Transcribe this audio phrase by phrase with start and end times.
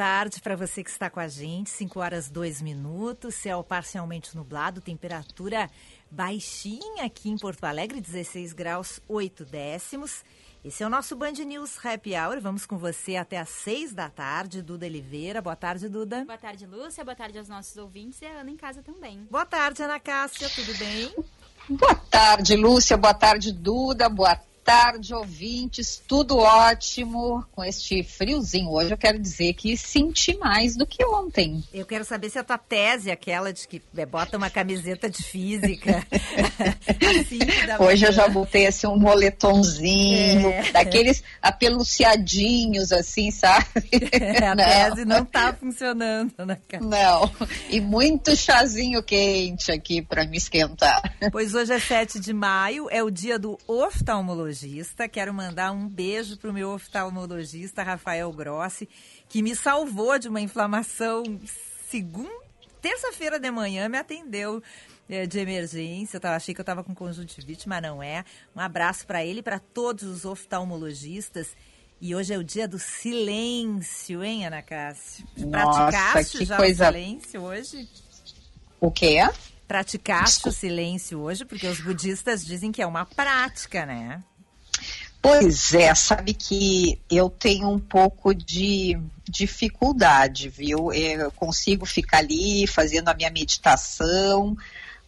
[0.00, 1.68] tarde para você que está com a gente.
[1.68, 5.68] 5 horas 2 minutos, céu parcialmente nublado, temperatura
[6.10, 10.24] baixinha aqui em Porto Alegre, 16 graus 8 décimos.
[10.64, 12.40] Esse é o nosso Band News Happy Hour.
[12.40, 15.42] Vamos com você até às 6 da tarde, Duda Oliveira.
[15.42, 16.24] Boa tarde, Duda.
[16.24, 17.04] Boa tarde, Lúcia.
[17.04, 19.28] Boa tarde aos nossos ouvintes e a Ana em casa também.
[19.30, 20.48] Boa tarde, Ana Cássia.
[20.48, 21.14] Tudo bem?
[21.68, 22.96] Boa tarde, Lúcia.
[22.96, 24.08] Boa tarde, Duda.
[24.08, 26.02] Boa tarde, ouvintes.
[26.06, 28.70] Tudo ótimo com este friozinho.
[28.70, 31.62] Hoje eu quero dizer que senti mais do que ontem.
[31.72, 35.22] Eu quero saber se a tua tese, aquela de que é, bota uma camiseta de
[35.22, 36.06] física.
[37.80, 40.72] Hoje eu já botei assim um moletomzinho, é.
[40.72, 43.66] daqueles apeluciadinhos, assim, sabe?
[44.12, 44.64] É, a não.
[44.64, 46.84] tese não tá funcionando, né, cara?
[46.84, 47.30] Não.
[47.68, 51.00] E muito chazinho quente aqui para me esquentar.
[51.32, 55.08] Pois hoje é 7 de maio, é o dia do oftalmologista oftalmologista.
[55.08, 58.88] Quero mandar um beijo para o meu oftalmologista, Rafael Grossi,
[59.28, 61.22] que me salvou de uma inflamação
[61.88, 62.30] segunda,
[62.80, 64.62] terça-feira de manhã, me atendeu
[65.08, 66.20] é, de emergência.
[66.22, 68.24] Eu achei que eu estava com conjuntivite, mas não é.
[68.54, 71.56] Um abraço para ele e para todos os oftalmologistas.
[72.00, 75.26] E hoje é o dia do silêncio, hein, Ana Cássio?
[75.50, 76.84] Praticaste já coisa...
[76.84, 77.88] o silêncio hoje?
[78.80, 79.18] O quê?
[79.68, 80.48] Praticaste Desculpa.
[80.48, 81.44] o silêncio hoje?
[81.44, 84.22] Porque os budistas dizem que é uma prática, né?
[85.22, 90.92] Pois é, sabe que eu tenho um pouco de dificuldade, viu?
[90.92, 94.56] Eu consigo ficar ali fazendo a minha meditação,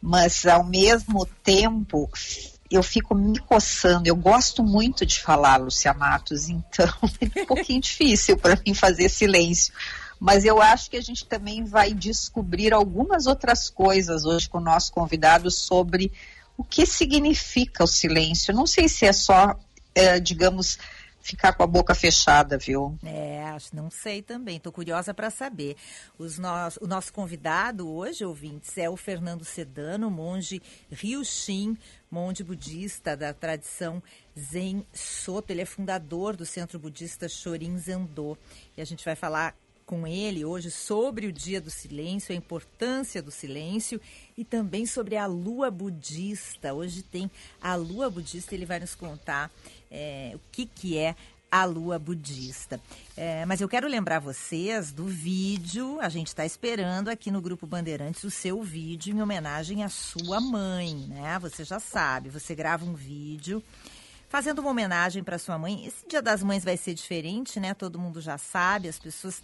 [0.03, 2.11] mas ao mesmo tempo
[2.71, 4.07] eu fico me coçando.
[4.07, 6.87] Eu gosto muito de falar, Lucia Matos, então
[7.35, 9.73] é um pouquinho difícil para mim fazer silêncio.
[10.21, 14.63] Mas eu acho que a gente também vai descobrir algumas outras coisas hoje com o
[14.63, 16.13] nosso convidado sobre
[16.57, 18.55] o que significa o silêncio.
[18.55, 19.57] Não sei se é só
[19.95, 20.79] é, digamos,
[21.23, 22.99] ficar com a boca fechada, viu?
[23.05, 25.77] É, não sei também, estou curiosa para saber.
[26.19, 26.49] Os no,
[26.81, 30.61] o nosso convidado hoje, ouvintes, é o Fernando Sedano, monge
[30.91, 31.79] Ryushin,
[32.11, 34.03] monge budista da tradição
[34.39, 35.51] Zen Soto.
[35.51, 38.37] Ele é fundador do Centro Budista Shorin Zendo.
[38.77, 39.55] E a gente vai falar
[39.93, 44.01] com ele hoje sobre o Dia do Silêncio, a importância do silêncio
[44.37, 46.73] e também sobre a lua budista.
[46.73, 49.51] Hoje tem a lua budista, ele vai nos contar
[49.93, 51.15] é, o que, que é
[51.51, 52.81] a lua budista.
[53.15, 57.67] É, mas eu quero lembrar vocês do vídeo, a gente está esperando aqui no Grupo
[57.67, 61.39] Bandeirantes o seu vídeo em homenagem à sua mãe, né?
[61.41, 63.63] Você já sabe, você grava um vídeo
[64.31, 65.85] fazendo uma homenagem para sua mãe.
[65.85, 67.75] Esse Dia das Mães vai ser diferente, né?
[67.75, 69.43] Todo mundo já sabe, as pessoas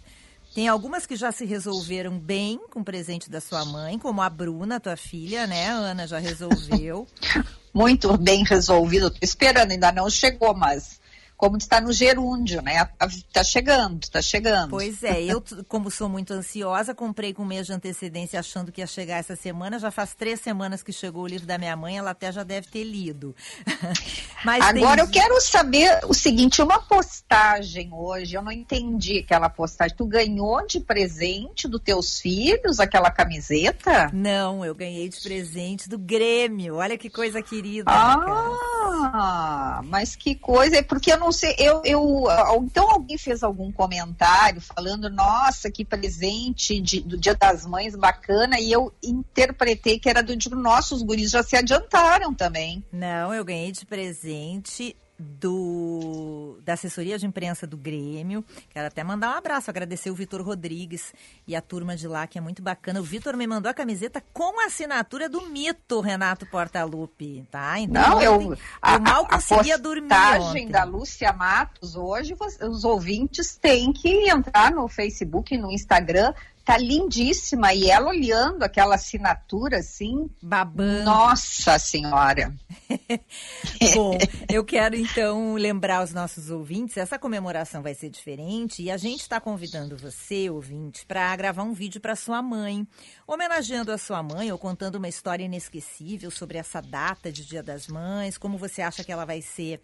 [0.59, 4.29] tem algumas que já se resolveram bem com o presente da sua mãe, como a
[4.29, 5.69] Bruna, tua filha, né?
[5.69, 7.07] A Ana já resolveu.
[7.73, 9.07] Muito bem resolvido.
[9.07, 10.98] Estou esperando, ainda não chegou, mas
[11.39, 12.85] como está no gerúndio, né?
[13.01, 14.71] Está chegando, está chegando.
[14.71, 18.81] Pois é, eu, como sou muito ansiosa, comprei com um mês de antecedência achando que
[18.81, 19.79] ia chegar essa semana.
[19.79, 22.67] Já faz três semanas que chegou o livro da minha mãe, ela até já deve
[22.67, 23.33] ter lido.
[24.43, 25.05] Mas Agora tem...
[25.05, 29.95] eu quero saber o seguinte: uma postagem hoje, eu não entendi aquela postagem.
[29.95, 34.11] Tu ganhou de presente dos teus filhos aquela camiseta?
[34.11, 36.75] Não, eu ganhei de presente do Grêmio.
[36.75, 37.89] Olha que coisa querida.
[37.89, 42.23] Ah, mas que coisa, é porque eu não não sei, eu, eu,
[42.63, 48.59] então alguém fez algum comentário falando, nossa, que presente de, do Dia das Mães bacana,
[48.59, 52.83] e eu interpretei que era do dia, nossos guris já se adiantaram também.
[52.91, 58.43] Não, eu ganhei de presente do, da assessoria de imprensa do Grêmio.
[58.69, 61.13] Quero até mandar um abraço, agradecer o Vitor Rodrigues
[61.45, 63.01] e a turma de lá, que é muito bacana.
[63.01, 67.79] O Vitor me mandou a camiseta com a assinatura do mito, Renato Portaluppi, tá?
[67.79, 70.69] Então, Não, eu, eu a, mal conseguia a dormir ontem.
[70.69, 76.77] da Lúcia Matos, hoje os ouvintes têm que entrar no Facebook e no Instagram tá
[76.77, 77.73] lindíssima.
[77.73, 80.29] E ela olhando aquela assinatura assim.
[80.41, 81.03] Babando.
[81.03, 82.53] Nossa Senhora!
[83.93, 84.17] Bom,
[84.49, 89.21] eu quero então lembrar os nossos ouvintes: essa comemoração vai ser diferente e a gente
[89.21, 92.87] está convidando você, ouvinte, para gravar um vídeo para sua mãe,
[93.27, 97.87] homenageando a sua mãe ou contando uma história inesquecível sobre essa data de Dia das
[97.87, 99.81] Mães, como você acha que ela vai ser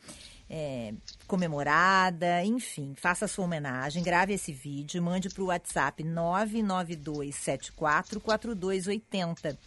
[0.50, 0.94] é,
[1.28, 9.58] comemorada, enfim, faça sua homenagem, grave esse vídeo, mande para o WhatsApp 99274 4280.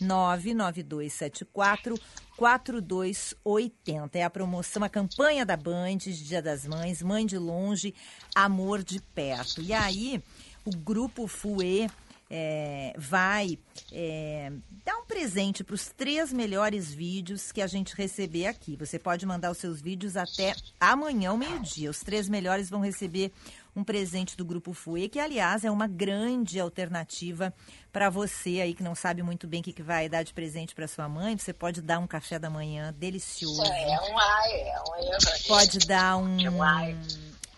[0.00, 1.98] 99274
[2.36, 4.18] 4280.
[4.18, 7.92] É a promoção, a campanha da Band Dia das Mães, Mãe de Longe,
[8.32, 9.60] Amor de Perto.
[9.60, 10.22] E aí,
[10.64, 11.88] o grupo FUE
[12.30, 13.58] é, vai
[13.92, 14.52] é,
[14.84, 18.76] dar um presente para os três melhores vídeos que a gente receber aqui.
[18.76, 21.88] Você pode mandar os seus vídeos até amanhã, ao meio-dia.
[21.90, 23.32] Os três melhores vão receber
[23.74, 27.54] um presente do Grupo Fue, que, aliás, é uma grande alternativa
[27.92, 30.74] para você aí que não sabe muito bem o que, que vai dar de presente
[30.74, 31.38] para sua mãe.
[31.38, 33.62] Você pode dar um café da manhã delicioso.
[33.62, 35.46] É um ai, é um.
[35.46, 36.38] Pode dar um.
[36.40, 36.96] É.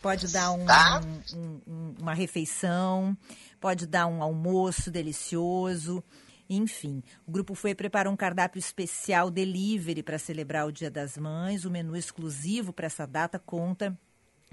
[0.02, 1.00] Pode dar Tá.
[1.34, 3.14] um- um- uma refeição,
[3.60, 6.02] pode dar um almoço delicioso.
[6.48, 11.64] Enfim, o Grupo Foi preparou um cardápio especial delivery para celebrar o Dia das Mães.
[11.64, 13.96] O menu exclusivo para essa data conta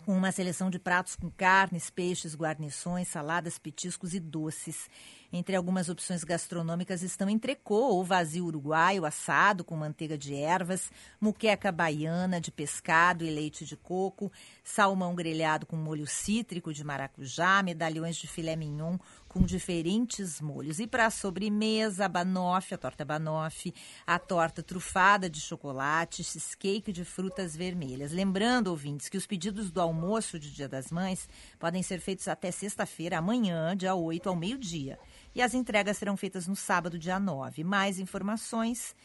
[0.05, 4.89] com uma seleção de pratos com carnes, peixes, guarnições, saladas, petiscos e doces.
[5.31, 10.89] Entre algumas opções gastronômicas estão entrecô ou vazio uruguaio, assado com manteiga de ervas,
[11.19, 14.31] muqueca baiana de pescado e leite de coco,
[14.63, 18.97] salmão grelhado com molho cítrico de maracujá, medalhões de filé mignon
[19.27, 20.79] com diferentes molhos.
[20.79, 23.73] E para sobremesa, a banoffee, a torta banoffee,
[24.05, 28.11] a torta trufada de chocolate, cheesecake de frutas vermelhas.
[28.11, 31.27] Lembrando, ouvintes, que os pedidos do almoço de Dia das Mães
[31.59, 34.97] podem ser feitos até sexta-feira, amanhã, dia 8, ao meio-dia.
[35.35, 37.63] E as entregas serão feitas no sábado, dia 9.
[37.63, 38.95] Mais informações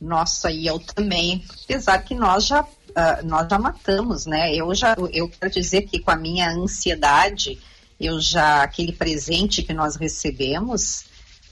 [0.00, 1.44] Nossa, e eu também.
[1.64, 4.54] Apesar que nós já, ah, nós já matamos, né?
[4.54, 7.60] Eu já, eu quero dizer que com a minha ansiedade,
[8.00, 11.04] eu já, aquele presente que nós recebemos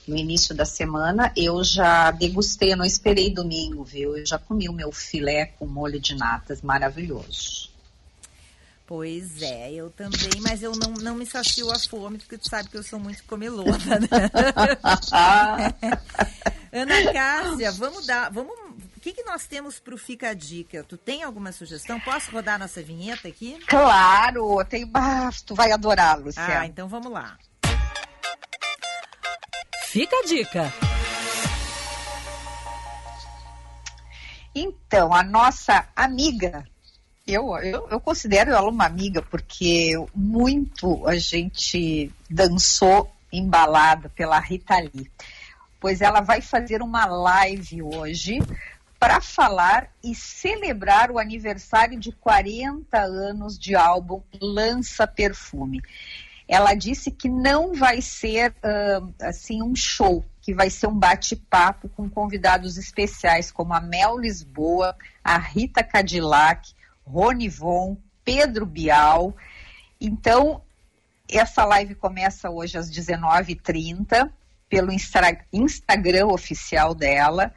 [0.07, 4.17] no início da semana, eu já degustei, eu não esperei domingo, viu?
[4.17, 7.71] Eu já comi o meu filé com molho de natas, maravilhoso.
[8.87, 12.69] Pois é, eu também, mas eu não, não me sacio a fome, porque tu sabe
[12.69, 14.31] que eu sou muito comilona, né?
[16.73, 18.31] Ana Cássia, vamos dar.
[18.31, 18.55] Vamos,
[19.07, 20.83] que, que nós temos para o Fica a Dica?
[20.83, 22.01] Tu tem alguma sugestão?
[22.01, 23.57] Posso rodar nossa vinheta aqui?
[23.69, 26.63] Claro, tem, ah, tu vai adorar, Luciana.
[26.63, 27.39] Ah, então vamos lá.
[29.85, 30.73] Fica a dica.
[34.53, 36.67] Então, a nossa amiga,
[37.25, 44.75] eu, eu, eu considero ela uma amiga, porque muito a gente dançou embalada pela Rita
[44.81, 45.09] Lee.
[45.79, 48.41] Pois ela vai fazer uma live hoje
[48.99, 55.83] para falar e celebrar o aniversário de 40 anos de álbum Lança Perfume.
[56.49, 61.89] Ela disse que não vai ser ah, assim um show, que vai ser um bate-papo
[61.89, 66.73] com convidados especiais como a Mel Lisboa, a Rita Cadillac,
[67.05, 69.37] Rony Von, Pedro Bial.
[70.01, 70.63] Então,
[71.29, 74.31] essa live começa hoje às 19h30
[74.69, 74.91] pelo
[75.53, 77.53] Instagram oficial dela.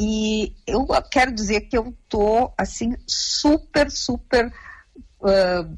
[0.00, 4.52] E eu quero dizer que eu tô assim super, super
[5.24, 5.68] ah,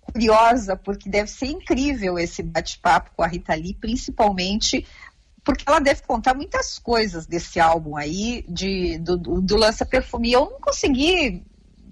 [0.00, 4.84] curiosa, porque deve ser incrível esse bate-papo com a Rita Lee, principalmente
[5.44, 10.32] porque ela deve contar muitas coisas desse álbum aí, de, do, do, Lança Perfume.
[10.32, 11.44] Eu não consegui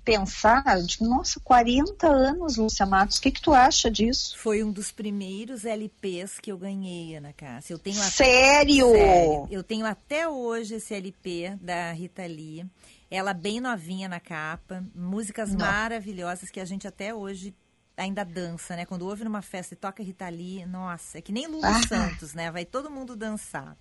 [0.04, 4.36] pensar, digo, nossa, 40 anos, Lúcia Matos, o que, que tu acha disso?
[4.38, 7.74] Foi um dos primeiros LPs que eu ganhei, Ana Cássia.
[7.74, 8.90] Eu tenho até, Sério?
[8.90, 12.66] Sério, eu tenho até hoje esse LP da Rita Lee.
[13.10, 15.58] Ela bem novinha na capa, músicas Não.
[15.66, 17.54] maravilhosas que a gente até hoje
[17.96, 18.86] ainda dança, né?
[18.86, 21.80] Quando ouve numa festa e toca Rita Lee, nossa, é que nem Lulu Ah.
[21.86, 22.50] Santos, né?
[22.50, 23.76] Vai todo mundo dançar.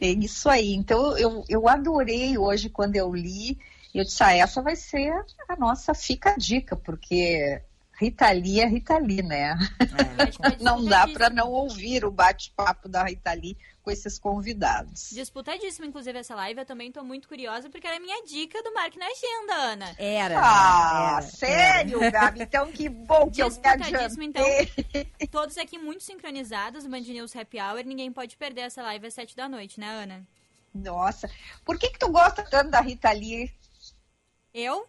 [0.00, 0.74] É isso aí.
[0.74, 3.56] Então eu, eu adorei hoje quando eu li.
[3.94, 5.12] Eu disse, ah, essa vai ser
[5.48, 7.60] a nossa fica dica, porque
[8.02, 9.54] Rita Lee é Rita Lee, né?
[9.80, 15.10] É, Não dá para não ouvir o bate-papo da Rita Lee com esses convidados.
[15.10, 16.60] Disputadíssimo, inclusive, essa live.
[16.60, 19.94] Eu também tô muito curiosa, porque era a minha dica do Mark na Agenda, Ana.
[19.98, 20.40] Era.
[20.40, 22.42] Ah, era, sério, Gabi?
[22.42, 24.44] Então que bom que eu me Disputadíssimo, então.
[24.44, 25.28] adiantei.
[25.30, 27.84] Todos aqui muito sincronizados, Band News Happy Hour.
[27.84, 30.26] Ninguém pode perder essa live às sete da noite, né, Ana?
[30.74, 31.30] Nossa,
[31.64, 33.52] por que que tu gosta tanto da Rita Lee?
[34.54, 34.86] Eu?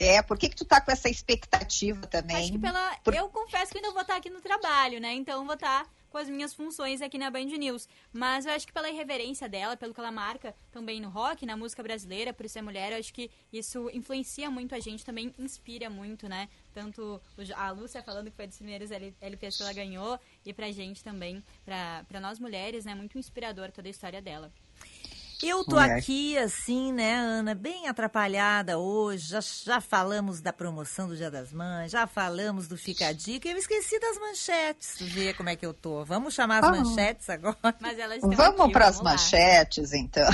[0.00, 2.36] É, por que que tu tá com essa expectativa também?
[2.36, 2.96] Acho que pela.
[2.98, 5.12] Por- Eu confesso que ainda vou estar aqui no trabalho, né?
[5.14, 7.88] Então vou estar com as minhas funções aqui na Band News.
[8.12, 11.56] Mas eu acho que pela irreverência dela, pelo que ela marca também no rock, na
[11.56, 15.90] música brasileira, por ser mulher, eu acho que isso influencia muito a gente, também inspira
[15.90, 16.48] muito, né?
[16.72, 17.20] Tanto
[17.56, 21.42] a Lúcia falando que foi dos primeiros LPs que ela ganhou, e pra gente também,
[21.64, 22.94] pra, pra nós mulheres, né?
[22.94, 24.52] Muito inspirador toda a história dela.
[25.40, 29.28] Eu tô aqui, assim, né, Ana, bem atrapalhada hoje.
[29.28, 33.48] Já, já falamos da promoção do Dia das Mães, já falamos do Fica a Dica.
[33.48, 34.96] Eu esqueci das manchetes.
[35.00, 36.04] Ver como é que eu tô.
[36.04, 36.72] Vamos chamar as ah.
[36.72, 37.56] manchetes agora?
[37.78, 40.28] Mas elas Vamos para as manchetes, então.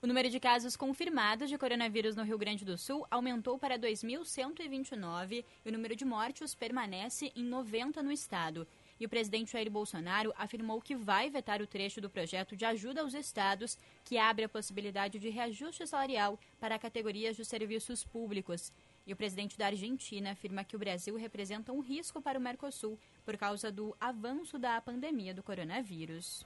[0.00, 5.44] O número de casos confirmados de coronavírus no Rio Grande do Sul aumentou para 2.129
[5.64, 8.66] e o número de mortes permanece em 90 no estado.
[9.00, 13.00] E o presidente Jair Bolsonaro afirmou que vai vetar o trecho do projeto de ajuda
[13.00, 18.72] aos estados que abre a possibilidade de reajuste salarial para categorias de serviços públicos.
[19.06, 22.98] E o presidente da Argentina afirma que o Brasil representa um risco para o Mercosul
[23.24, 26.44] por causa do avanço da pandemia do coronavírus.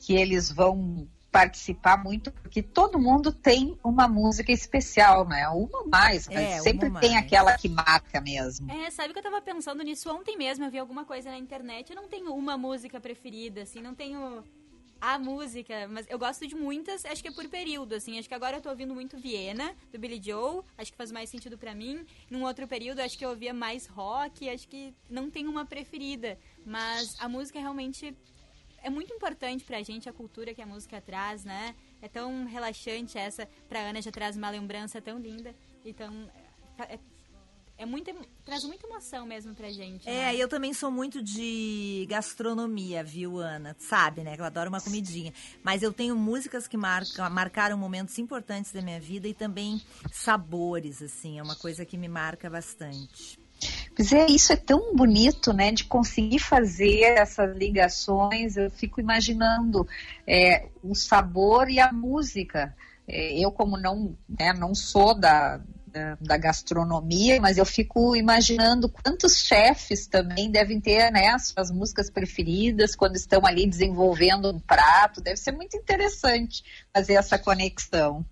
[0.00, 5.48] que eles vão participar muito, porque todo mundo tem uma música especial, né?
[5.48, 7.24] Uma mais, mas é, sempre tem mais.
[7.24, 8.70] aquela que marca mesmo.
[8.70, 11.90] É, sabe que eu tava pensando nisso ontem mesmo, eu vi alguma coisa na internet,
[11.90, 14.44] eu não tenho uma música preferida, assim, não tenho
[15.00, 18.34] a música, mas eu gosto de muitas, acho que é por período, assim, acho que
[18.34, 21.74] agora eu tô ouvindo muito Viena, do Billy Joe, acho que faz mais sentido para
[21.74, 22.06] mim.
[22.30, 26.38] Num outro período, acho que eu ouvia mais rock, acho que não tem uma preferida,
[26.64, 28.16] mas a música realmente
[28.82, 31.74] é muito importante pra gente a cultura que a música traz, né?
[32.00, 33.48] É tão relaxante essa.
[33.68, 35.54] Pra Ana já traz uma lembrança tão linda.
[35.84, 36.28] Então,
[36.78, 36.98] é,
[37.78, 38.10] é muito,
[38.44, 40.08] traz muita emoção mesmo pra gente.
[40.08, 40.36] É, né?
[40.36, 43.74] eu também sou muito de gastronomia, viu, Ana?
[43.78, 44.36] Sabe, né?
[44.36, 45.32] Que eu adoro uma comidinha.
[45.62, 49.80] Mas eu tenho músicas que marcam, marcaram momentos importantes da minha vida e também
[50.12, 51.38] sabores, assim.
[51.38, 53.41] É uma coisa que me marca bastante.
[53.94, 58.56] Pois é, isso é tão bonito, né, de conseguir fazer essas ligações.
[58.56, 59.86] Eu fico imaginando
[60.26, 62.74] é, o sabor e a música.
[63.06, 68.88] É, eu, como não, né, não sou da, da, da, gastronomia, mas eu fico imaginando
[68.88, 74.58] quantos chefes também devem ter né, as suas músicas preferidas quando estão ali desenvolvendo um
[74.58, 75.20] prato.
[75.20, 78.24] Deve ser muito interessante fazer essa conexão.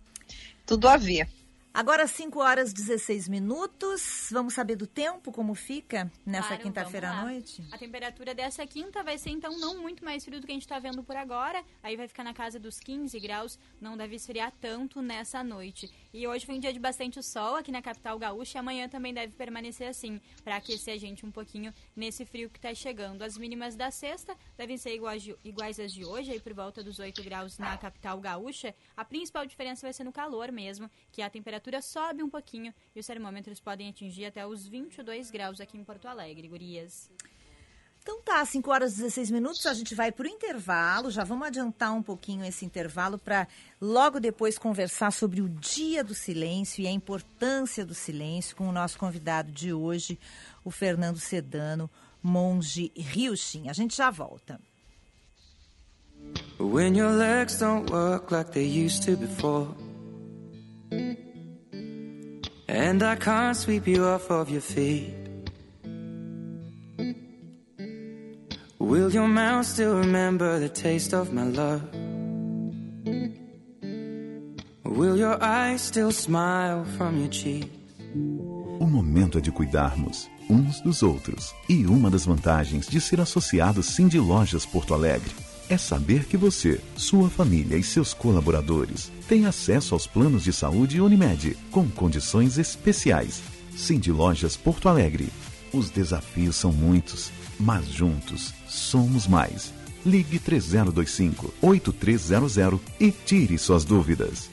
[0.65, 1.29] Tudo a ver.
[1.73, 4.29] Agora 5 horas 16 minutos.
[4.33, 7.65] Vamos saber do tempo, como fica nessa claro, quinta-feira à noite?
[7.71, 10.63] A temperatura dessa quinta vai ser então não muito mais frio do que a gente
[10.63, 11.63] está vendo por agora.
[11.81, 13.57] Aí vai ficar na casa dos 15 graus.
[13.81, 15.89] Não deve esfriar tanto nessa noite.
[16.13, 18.59] E hoje foi um dia de bastante sol aqui na capital gaúcha.
[18.59, 22.59] E amanhã também deve permanecer assim, para aquecer a gente um pouquinho nesse frio que
[22.59, 23.23] está chegando.
[23.23, 26.99] As mínimas da sexta devem ser iguais, iguais às de hoje, aí por volta dos
[26.99, 28.75] 8 graus na capital gaúcha.
[28.97, 32.99] A principal diferença vai ser no calor mesmo, que a temperatura sobe um pouquinho e
[32.99, 37.09] os termômetros podem atingir até os 22 graus aqui em Porto Alegre, gurias.
[38.13, 41.13] Então tá, 5 horas e 16 minutos, a gente vai para o intervalo.
[41.13, 43.47] Já vamos adiantar um pouquinho esse intervalo para
[43.81, 48.73] logo depois conversar sobre o Dia do Silêncio e a importância do silêncio com o
[48.73, 50.19] nosso convidado de hoje,
[50.65, 51.89] o Fernando Sedano,
[52.21, 53.69] monge Ryushin.
[53.69, 54.61] A gente já volta.
[56.59, 59.69] When your legs don't work like they used to before
[62.69, 65.20] And I can't sweep you off of your feet.
[68.81, 71.83] Will your mouth still remember the taste of my love?
[74.87, 77.71] Will your eyes still smile from your cheek?
[78.81, 81.55] O momento é de cuidarmos uns dos outros.
[81.69, 85.31] E uma das vantagens de ser associado Cindy Lojas Porto Alegre
[85.69, 91.03] é saber que você, sua família e seus colaboradores têm acesso aos planos de saúde
[91.03, 93.43] Unimed com condições especiais.
[93.77, 95.29] Cindy Lojas Porto Alegre.
[95.71, 99.73] Os desafios são muitos, mas juntos somos mais.
[100.05, 104.51] Ligue 3025 8300 e tire suas dúvidas.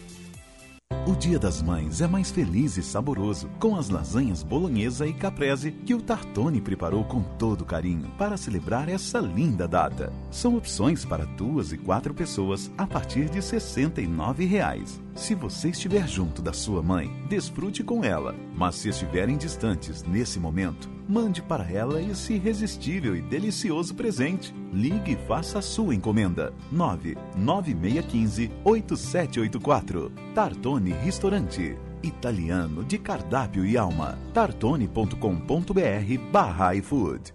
[1.07, 5.71] O Dia das Mães é mais feliz e saboroso com as lasanhas bolonhesa e caprese
[5.71, 10.11] que o Tartone preparou com todo carinho para celebrar essa linda data.
[10.29, 15.01] São opções para duas e quatro pessoas a partir de 69 reais.
[15.15, 18.35] Se você estiver junto da sua mãe, desfrute com ela.
[18.53, 24.53] Mas se estiverem distantes nesse momento, mande para ela esse irresistível e delicioso presente.
[24.71, 26.53] Ligue e faça a sua encomenda.
[26.71, 30.11] 99615 8784.
[30.35, 31.77] Tartone Restaurante.
[32.03, 34.17] Italiano de cardápio e alma.
[34.33, 37.33] tartone.com.br barra iFood.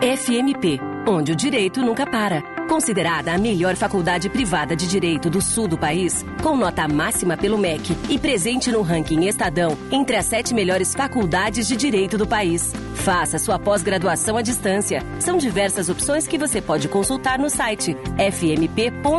[0.00, 2.59] FMP, onde o direito nunca para.
[2.70, 7.58] Considerada a melhor faculdade privada de direito do sul do país, com nota máxima pelo
[7.58, 12.72] MEC e presente no ranking Estadão entre as sete melhores faculdades de direito do país.
[12.94, 15.02] Faça sua pós-graduação à distância.
[15.18, 19.10] São diversas opções que você pode consultar no site fmp.edu.br.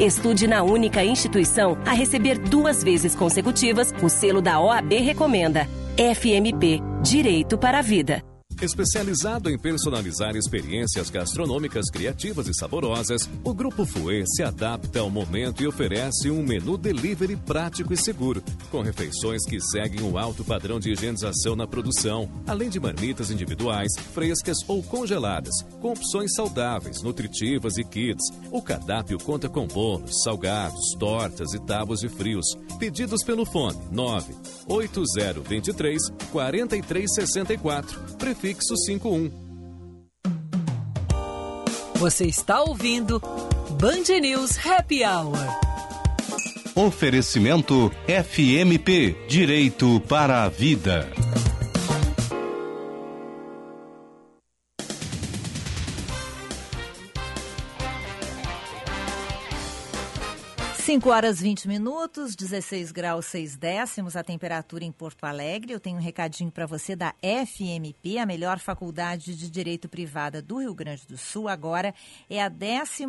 [0.00, 5.68] Estude na única instituição a receber duas vezes consecutivas o selo da OAB Recomenda.
[5.96, 8.31] FMP Direito para a Vida.
[8.62, 15.64] Especializado em personalizar experiências gastronômicas criativas e saborosas, o Grupo Fouet se adapta ao momento
[15.64, 18.40] e oferece um menu delivery prático e seguro,
[18.70, 23.90] com refeições que seguem um alto padrão de higienização na produção, além de marmitas individuais,
[24.14, 28.30] frescas ou congeladas, com opções saudáveis, nutritivas e kits.
[28.52, 32.46] O cardápio conta com bolos, salgados, tortas e tábuas de frios.
[32.78, 34.32] Pedidos pelo fone 9
[34.68, 36.00] 8023
[36.30, 38.00] 4364.
[38.18, 39.30] Prefixo prefixo 51.
[41.94, 43.20] Você está ouvindo
[43.80, 45.38] Band News Happy Hour.
[46.74, 51.08] Oferecimento FMP Direito para a Vida.
[60.92, 65.72] 5 horas 20 minutos, 16 graus 6 décimos a temperatura em Porto Alegre.
[65.72, 70.58] Eu tenho um recadinho para você da FMP, a melhor faculdade de direito privada do
[70.58, 71.48] Rio Grande do Sul.
[71.48, 71.94] Agora
[72.28, 73.06] é a 11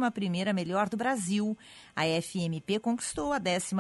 [0.54, 1.58] melhor do Brasil.
[1.94, 3.76] A FMP conquistou a 11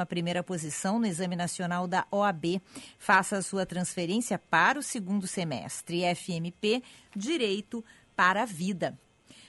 [0.46, 2.62] posição no Exame Nacional da OAB.
[3.00, 6.04] Faça a sua transferência para o segundo semestre.
[6.14, 6.84] FMP
[7.16, 7.82] Direito
[8.18, 9.00] para a Vida.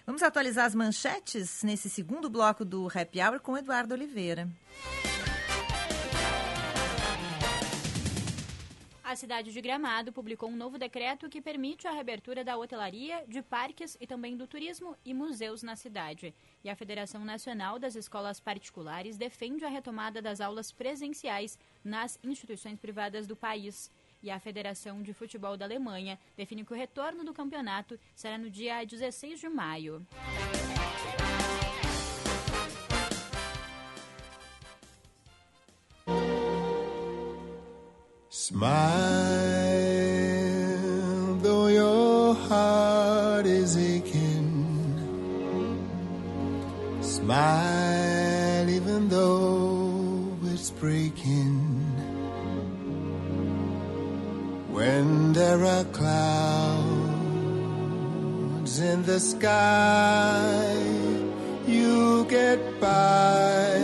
[0.06, 4.46] Vamos atualizar as manchetes nesse segundo bloco do Happy Hour com Eduardo Oliveira.
[9.02, 13.40] A cidade de Gramado publicou um novo decreto que permite a reabertura da hotelaria, de
[13.40, 16.34] parques e também do turismo e museus na cidade.
[16.62, 22.78] E a Federação Nacional das Escolas Particulares defende a retomada das aulas presenciais nas instituições
[22.78, 23.90] privadas do país
[24.24, 28.48] e a Federação de Futebol da Alemanha define que o retorno do campeonato será no
[28.48, 30.04] dia 16 de maio.
[38.30, 38.70] Smile,
[41.42, 44.48] though your heart is aching.
[47.02, 51.53] Smile, even though it's breaking.
[55.34, 56.84] There are clouds
[58.78, 60.76] in the sky,
[61.66, 63.80] you get by.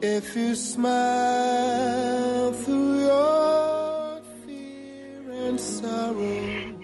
[0.00, 0.92] If you smile
[2.52, 6.78] through your fear and sorrow.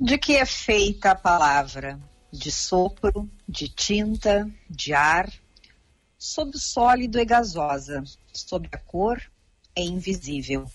[0.00, 2.00] De que é feita a palavra?
[2.32, 5.30] De sopro, de tinta, de ar?
[6.18, 9.20] Sob o sólido é gasosa, sob a cor
[9.76, 10.66] é invisível.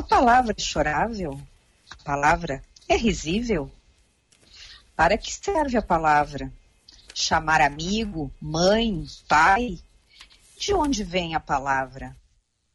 [0.00, 1.38] A palavra é chorável?
[1.90, 3.70] A palavra é risível?
[4.96, 6.50] Para que serve a palavra?
[7.14, 9.78] Chamar amigo, mãe, pai?
[10.58, 12.16] De onde vem a palavra?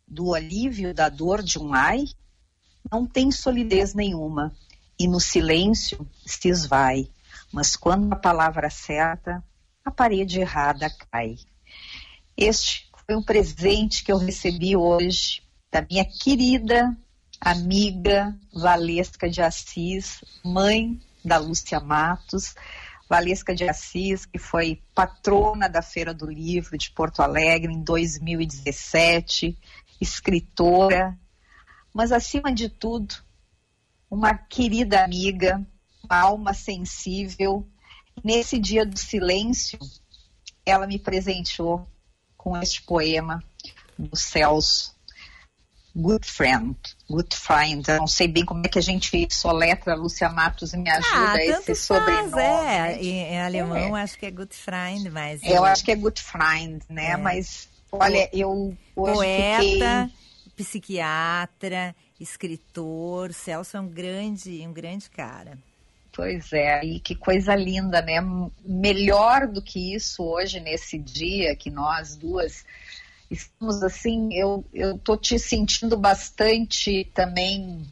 [0.08, 2.06] Do alívio da dor de um ai?
[2.92, 4.56] Não tem solidez nenhuma
[5.00, 7.10] e no silêncio se esvai.
[7.52, 9.44] Mas quando a palavra acerta,
[9.84, 11.40] a parede errada cai.
[12.38, 16.96] Este foi um presente que eu recebi hoje da minha querida
[17.40, 22.56] amiga Valesca de Assis, mãe da Lúcia Matos.
[23.08, 29.56] Valesca de Assis, que foi patrona da Feira do Livro de Porto Alegre em 2017,
[30.02, 31.18] escritora,
[31.94, 33.16] mas acima de tudo,
[34.10, 35.66] uma querida amiga,
[36.04, 37.68] uma alma sensível.
[38.24, 39.78] Nesse dia do silêncio,
[40.66, 41.88] ela me presenteou
[42.36, 43.44] com este poema
[43.98, 44.95] do Celso,
[45.96, 46.76] Good Friend,
[47.10, 47.90] Good Friend.
[47.90, 51.38] Eu não sei bem como é que a gente soletra, Lúcia Matos me ajuda ah,
[51.42, 52.42] esse faz, sobrenome.
[52.42, 54.04] É, em, em alemão é.
[54.04, 55.42] acho que é Good Friend, mas...
[55.44, 55.66] Eu, eu...
[55.66, 57.12] acho que é Good Friend, né?
[57.12, 57.18] É.
[57.18, 60.56] Mas, olha, eu hoje Poeta, fiquei...
[60.58, 65.58] psiquiatra, escritor, Celso é um grande, um grande cara.
[66.12, 68.22] Pois é, e que coisa linda, né?
[68.66, 72.66] Melhor do que isso hoje, nesse dia que nós duas
[73.30, 74.66] estamos assim, eu,
[75.04, 77.86] tô te sentindo bastante também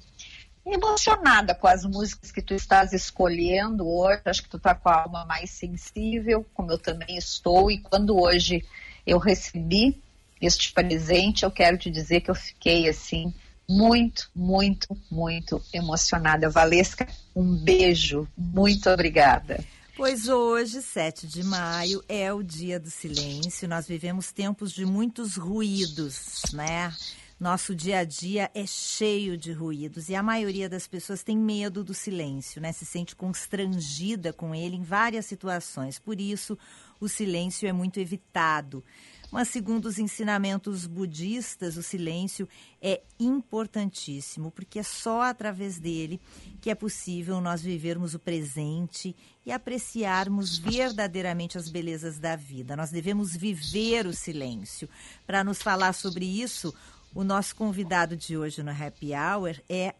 [0.65, 4.21] emocionada com as músicas que tu estás escolhendo hoje.
[4.25, 8.19] Acho que tu tá com a alma mais sensível, como eu também estou, e quando
[8.19, 8.63] hoje
[9.05, 10.01] eu recebi
[10.41, 13.33] este presente, eu quero te dizer que eu fiquei assim
[13.67, 16.49] muito, muito, muito emocionada.
[16.49, 18.27] Valesca, um beijo.
[18.37, 19.63] Muito obrigada.
[19.95, 23.67] Pois hoje, 7 de maio, é o dia do silêncio.
[23.67, 26.91] Nós vivemos tempos de muitos ruídos, né?
[27.39, 31.83] Nosso dia a dia é cheio de ruídos e a maioria das pessoas tem medo
[31.83, 32.71] do silêncio, né?
[32.71, 35.99] Se sente constrangida com ele em várias situações.
[35.99, 36.57] Por isso,
[36.99, 38.83] o silêncio é muito evitado.
[39.33, 42.47] Mas, segundo os ensinamentos budistas, o silêncio
[42.79, 46.21] é importantíssimo, porque é só através dele
[46.61, 52.75] que é possível nós vivermos o presente e apreciarmos verdadeiramente as belezas da vida.
[52.75, 54.87] Nós devemos viver o silêncio.
[55.25, 56.71] Para nos falar sobre isso,
[57.11, 59.95] o nosso convidado de hoje no Happy Hour é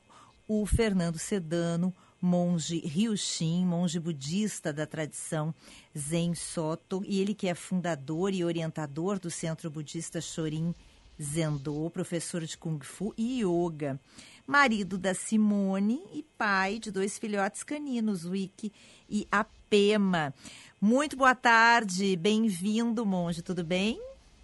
[0.48, 1.92] o Fernando Sedano,
[2.24, 5.54] monge Ryushin, monge budista da tradição
[5.96, 10.74] Zen Soto, e ele que é fundador e orientador do Centro Budista Shorin
[11.22, 14.00] Zendo, professor de Kung Fu e Yoga,
[14.48, 18.72] marido da Simone e pai de dois filhotes caninos, o Iki
[19.10, 20.34] e a Pema.
[20.80, 24.00] Muito boa tarde, bem-vindo, monge, tudo bem?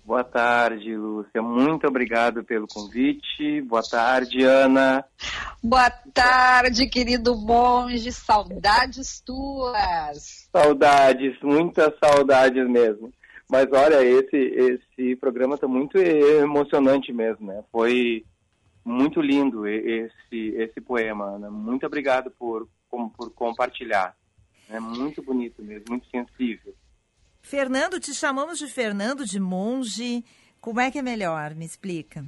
[0.09, 1.39] Boa tarde, Lúcia.
[1.39, 3.61] Muito obrigado pelo convite.
[3.61, 5.05] Boa tarde, Ana.
[5.63, 8.11] Boa tarde, querido monge.
[8.11, 10.49] Saudades tuas.
[10.51, 13.13] Saudades, muitas saudades mesmo.
[13.47, 17.63] Mas olha, esse esse programa está muito emocionante mesmo, né?
[17.71, 18.25] Foi
[18.83, 21.51] muito lindo esse esse poema, Ana.
[21.51, 24.15] Muito obrigado por por compartilhar.
[24.71, 26.73] É muito bonito mesmo, muito sensível.
[27.49, 30.23] Fernando, te chamamos de Fernando, de monge.
[30.61, 31.55] Como é que é melhor?
[31.55, 32.23] Me explica.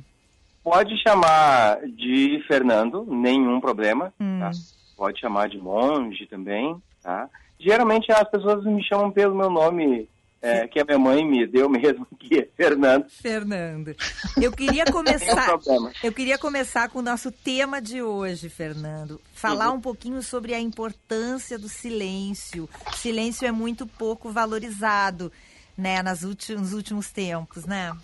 [0.63, 4.11] Pode chamar de Fernando, nenhum problema.
[4.19, 4.39] Hum.
[4.39, 4.49] Tá?
[4.97, 6.75] Pode chamar de monge também.
[7.03, 7.29] Tá?
[7.59, 10.09] Geralmente as pessoas me chamam pelo meu nome
[10.41, 13.07] é, que a minha mãe me deu mesmo, que é Fernando.
[13.09, 13.95] Fernando.
[14.41, 15.59] Eu queria começar.
[16.03, 19.21] eu queria começar com o nosso tema de hoje, Fernando.
[19.33, 19.77] Falar uhum.
[19.77, 22.67] um pouquinho sobre a importância do silêncio.
[22.87, 25.31] O silêncio é muito pouco valorizado,
[25.77, 27.95] né, nas últimos, nos últimos tempos, né?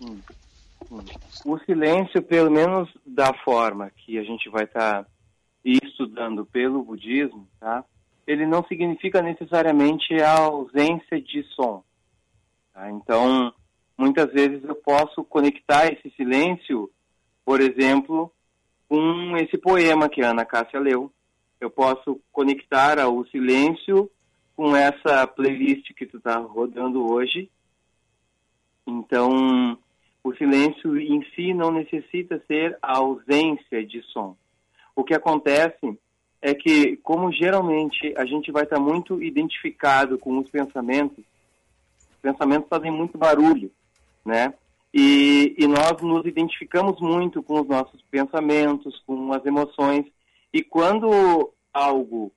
[0.00, 0.18] Hum,
[0.90, 1.00] hum.
[1.44, 5.10] O silêncio, pelo menos da forma que a gente vai estar tá
[5.64, 7.84] estudando pelo budismo, tá?
[8.26, 11.82] Ele não significa necessariamente a ausência de som.
[12.72, 12.90] Tá?
[12.90, 13.52] Então,
[13.96, 16.90] muitas vezes eu posso conectar esse silêncio,
[17.44, 18.32] por exemplo,
[18.88, 21.12] com esse poema que a Ana Cássia leu.
[21.60, 24.10] Eu posso conectar o silêncio
[24.56, 27.50] com essa playlist que tu está rodando hoje.
[28.86, 29.78] Então,
[30.22, 34.36] o silêncio em si não necessita ser a ausência de som.
[34.94, 35.98] O que acontece
[36.44, 41.24] é que, como geralmente a gente vai estar muito identificado com os pensamentos,
[42.10, 43.70] os pensamentos fazem muito barulho,
[44.22, 44.52] né?
[44.92, 50.04] E, e nós nos identificamos muito com os nossos pensamentos, com as emoções,
[50.52, 52.30] e quando algo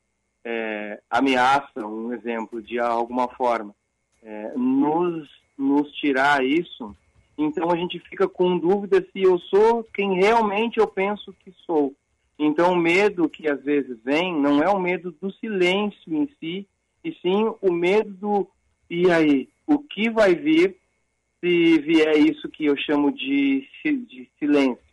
[0.46, 3.76] é, ameaça, um exemplo, de alguma forma,
[4.24, 6.96] é, nos, nos tirar isso,
[7.38, 11.93] então a gente fica com dúvida se eu sou quem realmente eu penso que sou.
[12.39, 16.67] Então, o medo que às vezes vem não é o medo do silêncio em si,
[17.04, 18.47] e sim o medo do
[18.89, 20.78] e aí, o que vai vir
[21.39, 24.84] se vier isso que eu chamo de, de silêncio,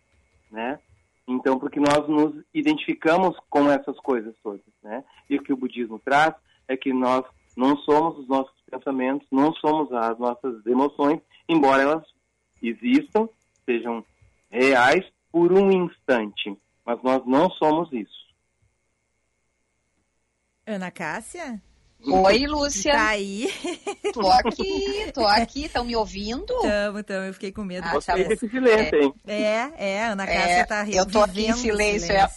[0.50, 0.78] né?
[1.26, 5.04] Então, porque nós nos identificamos com essas coisas todas, né?
[5.30, 6.35] E o que o budismo traz
[6.66, 7.24] é que nós
[7.57, 12.04] não somos os nossos pensamentos, não somos as nossas emoções, embora elas
[12.61, 13.28] existam,
[13.64, 14.04] sejam
[14.50, 18.25] reais por um instante mas nós não somos isso.
[20.66, 21.61] Ana Cássia?
[22.07, 22.92] Oi, Lúcia.
[22.92, 23.49] Tá aí.
[24.12, 25.64] Tô aqui, tô aqui.
[25.64, 26.47] Estão me ouvindo?
[26.61, 27.27] Tamo, tamo.
[27.27, 27.87] Eu fiquei com medo.
[27.87, 28.14] Ah, tá.
[28.14, 29.14] desse silêncio, hein?
[29.27, 32.31] É, é, Ana Cássia É, tá eu tô aqui em vivendo o silêncio, é-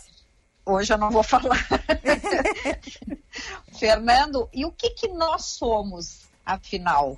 [0.65, 1.55] Hoje eu não vou falar.
[3.79, 7.17] Fernando, e o que que nós somos, afinal?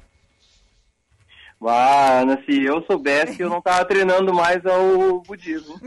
[1.61, 5.75] Ah, Ana, se eu soubesse, eu não tava treinando mais ao budismo.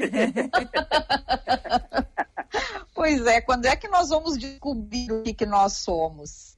[2.94, 6.56] Pois é, quando é que nós vamos descobrir o que que nós somos?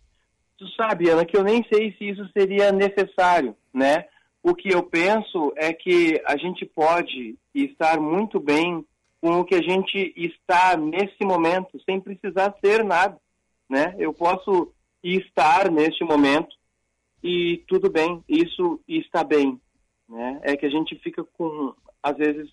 [0.59, 4.05] Tu sabe, Ana, que eu nem sei se isso seria necessário, né?
[4.43, 8.85] O que eu penso é que a gente pode estar muito bem
[9.23, 13.17] com o que a gente está nesse momento, sem precisar ser nada,
[13.67, 13.95] né?
[13.99, 14.71] Eu posso
[15.03, 16.55] estar neste momento
[17.25, 19.59] e tudo bem, isso está bem,
[20.07, 20.41] né?
[20.43, 22.51] É que a gente fica com, às vezes,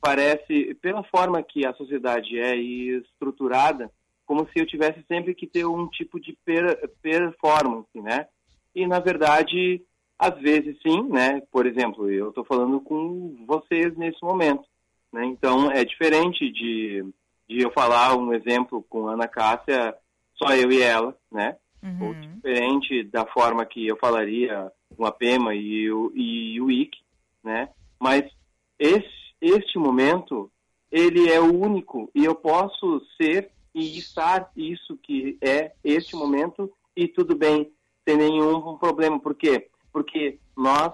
[0.00, 3.88] parece, pela forma que a sociedade é estruturada,
[4.26, 8.26] como se eu tivesse sempre que ter um tipo de per performance, né?
[8.74, 9.80] E, na verdade,
[10.18, 11.40] às vezes sim, né?
[11.52, 14.64] Por exemplo, eu estou falando com vocês nesse momento,
[15.12, 15.24] né?
[15.24, 17.04] Então, é diferente de,
[17.48, 19.94] de eu falar um exemplo com Ana Cássia,
[20.34, 21.56] só eu e ela, né?
[22.00, 26.98] Ou diferente da forma que eu falaria com a Pema e o, e o Ick,
[27.42, 27.70] né?
[27.98, 28.30] Mas
[28.78, 29.08] esse,
[29.40, 30.50] este momento,
[30.90, 36.70] ele é o único e eu posso ser e estar isso que é este momento
[36.96, 37.70] e tudo bem,
[38.06, 39.18] sem nenhum problema.
[39.18, 39.68] Por quê?
[39.92, 40.92] Porque nós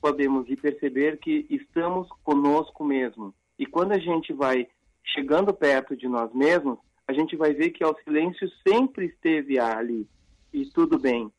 [0.00, 3.34] podemos perceber que estamos conosco mesmo.
[3.58, 4.66] E quando a gente vai
[5.04, 10.06] chegando perto de nós mesmos, a gente vai ver que o silêncio sempre esteve ali.
[10.52, 11.30] E tudo bem.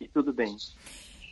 [0.00, 0.56] E tudo bem.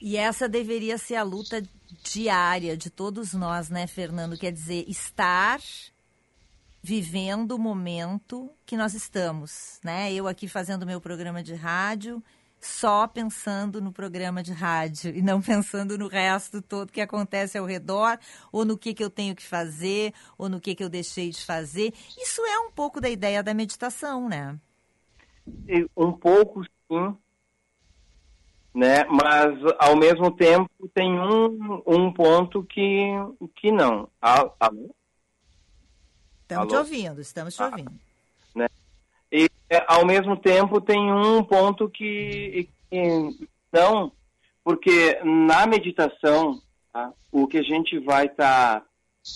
[0.00, 1.62] E essa deveria ser a luta
[2.02, 4.38] diária de todos nós, né, Fernando?
[4.38, 5.61] Quer dizer, estar
[6.83, 10.12] vivendo o momento que nós estamos, né?
[10.12, 12.22] Eu aqui fazendo meu programa de rádio,
[12.61, 17.64] só pensando no programa de rádio e não pensando no resto todo que acontece ao
[17.66, 18.18] redor,
[18.53, 21.44] ou no que, que eu tenho que fazer, ou no que, que eu deixei de
[21.44, 21.92] fazer.
[22.18, 24.59] Isso é um pouco da ideia da meditação, né?
[25.96, 27.16] Um pouco sim,
[28.75, 29.05] né?
[29.05, 33.03] Mas ao mesmo tempo tem um, um ponto que,
[33.57, 34.09] que não.
[34.20, 34.94] Al- Alô?
[36.42, 36.83] Estamos te Alô?
[36.83, 37.99] ouvindo, estamos te ouvindo.
[38.55, 38.66] né?
[39.70, 44.11] É, ao mesmo tempo tem um ponto que, que não,
[44.64, 46.61] porque na meditação
[46.92, 48.85] tá, o que a gente vai estar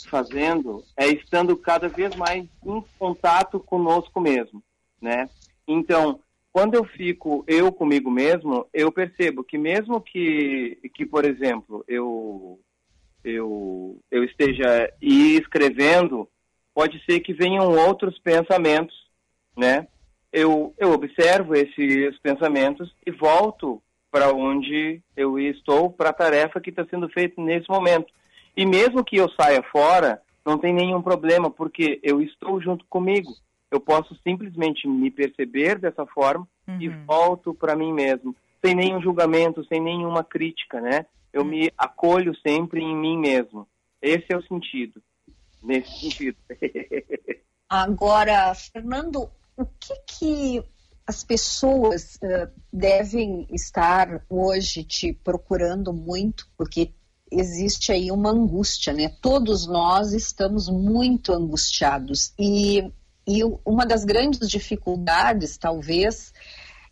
[0.09, 4.61] fazendo é estando cada vez mais em contato conosco mesmo,
[5.01, 5.31] né?
[5.68, 6.18] Então,
[6.53, 12.59] quando eu fico eu comigo mesmo, eu percebo que mesmo que, que por exemplo, eu
[13.23, 16.29] eu, eu esteja escrevendo,
[16.75, 18.94] pode ser que venham outros pensamentos,
[19.57, 19.87] né?
[20.37, 26.70] Eu, eu observo esses pensamentos e volto para onde eu estou, para a tarefa que
[26.70, 28.12] está sendo feita nesse momento.
[28.57, 33.33] E mesmo que eu saia fora, não tem nenhum problema, porque eu estou junto comigo.
[33.70, 36.49] Eu posso simplesmente me perceber dessa forma
[36.81, 41.07] e volto para mim mesmo, sem nenhum julgamento, sem nenhuma crítica, né?
[41.33, 43.68] Eu me acolho sempre em mim mesmo.
[44.03, 45.01] Esse é o sentido.
[45.62, 46.37] Nesse sentido.
[47.70, 50.64] Agora, Fernando, o que que
[51.07, 56.95] as pessoas eh, devem estar hoje te procurando muito, porque
[57.31, 59.09] existe aí uma angústia, né?
[59.21, 62.90] Todos nós estamos muito angustiados e,
[63.27, 66.33] e uma das grandes dificuldades, talvez,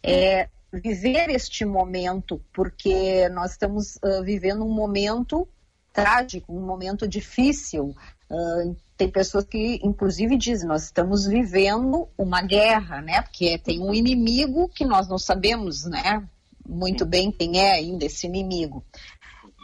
[0.03, 5.48] é viver este momento, porque nós estamos ah, vivendo um momento
[5.92, 7.94] trágico, um momento difícil.
[8.31, 13.23] Ah, tem pessoas que, inclusive, dizem: nós estamos vivendo uma guerra, né?
[13.23, 16.27] Porque tem um inimigo que nós não sabemos, né?
[16.65, 18.85] Muito bem quem é ainda esse inimigo.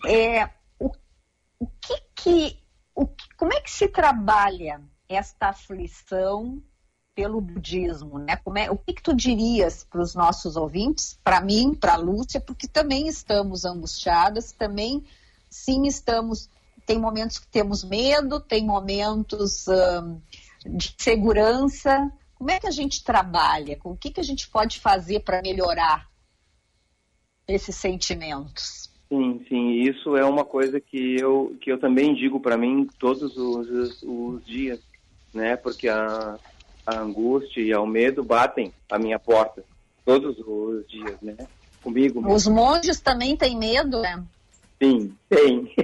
[0.05, 0.47] É,
[0.79, 0.91] o,
[1.61, 2.59] o que que,
[2.97, 6.61] o como é que se trabalha esta aflição
[7.15, 8.37] pelo budismo, né?
[8.37, 11.97] Como é, o que, que tu dirias para os nossos ouvintes, para mim, para a
[11.97, 15.05] Lúcia, porque também estamos angustiadas, também
[15.49, 16.51] sim estamos.
[16.89, 20.23] Tem momentos que temos medo, tem momentos hum,
[20.65, 22.11] de segurança.
[22.35, 23.77] Como é que a gente trabalha?
[23.77, 26.09] Com o que, que a gente pode fazer para melhorar
[27.47, 28.91] esses sentimentos?
[29.07, 33.37] Sim, sim, isso é uma coisa que eu, que eu também digo para mim todos
[33.37, 34.81] os, os dias,
[35.35, 35.57] né?
[35.57, 36.39] Porque a,
[36.87, 39.63] a angústia e o medo batem à minha porta
[40.07, 41.37] todos os dias, né?
[41.83, 42.35] Comigo mesmo.
[42.35, 44.25] Os monges também têm medo, né?
[44.81, 45.75] Sim, tem.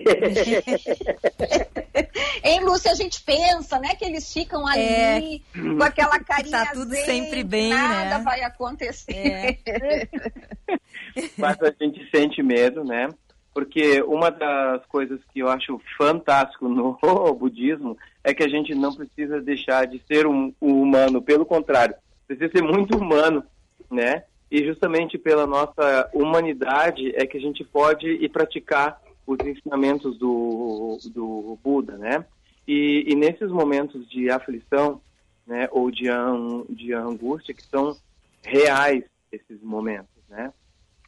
[2.45, 5.41] Hein, Lúcia, a gente pensa, né, que eles ficam ali É.
[5.55, 8.25] com aquela carinha Tá tudo zen, sempre bem, nada né?
[8.25, 9.59] vai acontecer.
[11.39, 13.09] Mas a gente sente medo, né?
[13.53, 16.99] Porque uma das coisas que eu acho fantástico no
[17.35, 21.95] budismo é que a gente não precisa deixar de ser um, um humano, pelo contrário,
[22.27, 23.43] precisa ser muito humano,
[23.91, 24.25] né?
[24.51, 30.99] E justamente pela nossa humanidade é que a gente pode ir praticar os ensinamentos do,
[31.13, 32.25] do Buda, né?
[32.67, 35.01] E, e nesses momentos de aflição,
[35.47, 37.97] né, ou de, an, de angústia, que são
[38.43, 40.53] reais esses momentos, né?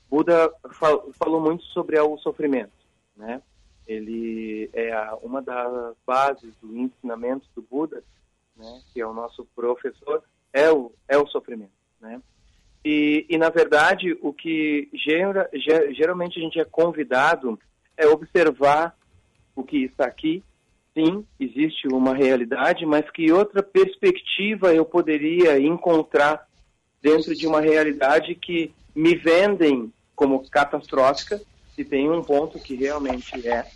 [0.08, 2.72] Buda fal, falou muito sobre o sofrimento,
[3.16, 3.42] né?
[3.86, 8.02] Ele é a, uma das bases do ensinamento do Buda,
[8.56, 8.82] né?
[8.92, 10.22] Que é o nosso professor,
[10.52, 12.20] é o é o sofrimento, né?
[12.88, 17.58] E, e na verdade o que gera, ge- geralmente a gente é convidado
[17.96, 18.94] é observar
[19.56, 20.40] o que está aqui.
[20.96, 26.46] Sim, existe uma realidade, mas que outra perspectiva eu poderia encontrar
[27.02, 31.42] dentro de uma realidade que me vendem como catastrófica,
[31.76, 33.66] e tem um ponto que realmente é.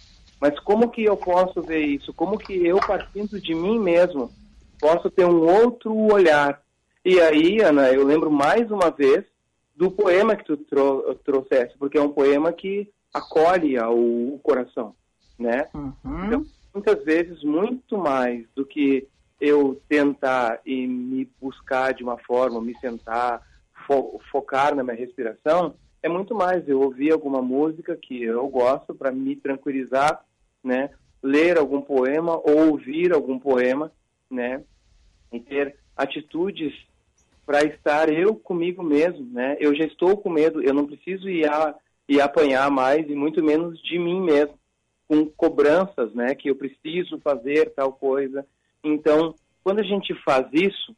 [0.41, 2.15] Mas como que eu posso ver isso?
[2.15, 4.33] Como que eu, partindo de mim mesmo,
[4.81, 6.63] posso ter um outro olhar?
[7.05, 9.25] E aí, Ana, eu lembro mais uma vez
[9.75, 13.97] do poema que tu trou trouxeste, porque é um poema que acolhe ao
[14.43, 14.95] coração,
[15.39, 15.69] né?
[16.27, 19.09] Então, muitas vezes, muito mais do que
[19.41, 23.41] eu tentar e me buscar de uma forma, me sentar,
[23.87, 28.95] fo focar na minha respiração, é muito mais eu ouvir alguma música que eu gosto
[28.95, 30.23] para me tranquilizar,
[30.63, 30.91] né?
[31.23, 33.91] Ler algum poema ou ouvir algum poema,
[34.31, 34.63] né?
[35.33, 36.75] E ter atitudes
[37.51, 39.57] para estar eu comigo mesmo, né?
[39.59, 41.75] Eu já estou com medo, eu não preciso ir, a,
[42.09, 44.55] ir apanhar mais e muito menos de mim mesmo,
[45.09, 46.33] com cobranças, né?
[46.37, 48.47] Que eu preciso fazer tal coisa.
[48.85, 49.35] Então,
[49.65, 50.95] quando a gente faz isso,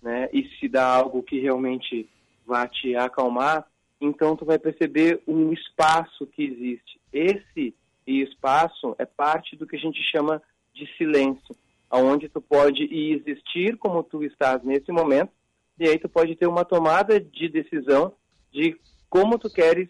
[0.00, 0.30] né?
[0.32, 2.08] E se dá algo que realmente
[2.46, 3.66] vai te acalmar,
[4.00, 6.98] então tu vai perceber um espaço que existe.
[7.12, 7.74] Esse
[8.06, 11.54] espaço é parte do que a gente chama de silêncio,
[11.90, 15.41] aonde tu pode existir como tu estás nesse momento
[15.78, 18.14] e aí tu pode ter uma tomada de decisão
[18.52, 19.88] de como tu queres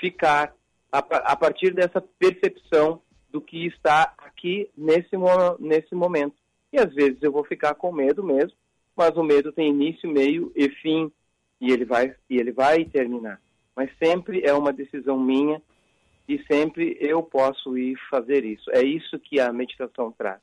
[0.00, 0.54] ficar
[0.90, 5.16] a, a partir dessa percepção do que está aqui nesse,
[5.58, 6.36] nesse momento.
[6.72, 8.56] E às vezes eu vou ficar com medo mesmo,
[8.96, 11.10] mas o medo tem início, meio e fim,
[11.60, 13.40] e ele vai, e ele vai terminar.
[13.74, 15.62] Mas sempre é uma decisão minha
[16.28, 18.70] e sempre eu posso ir fazer isso.
[18.70, 20.40] É isso que a meditação traz,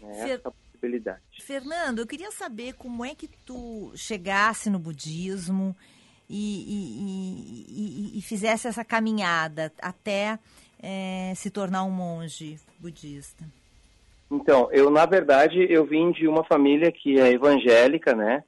[0.00, 0.30] né?
[0.30, 1.20] Essa possibilidade.
[1.40, 5.76] Fernando, eu queria saber como é que tu chegasse no budismo
[6.30, 6.36] e,
[6.68, 10.38] e- e- e- fizesse essa caminhada até
[10.80, 13.44] eh, se tornar um monge budista.
[14.30, 18.44] Então, eu na verdade eu vim de uma família que é evangélica, né?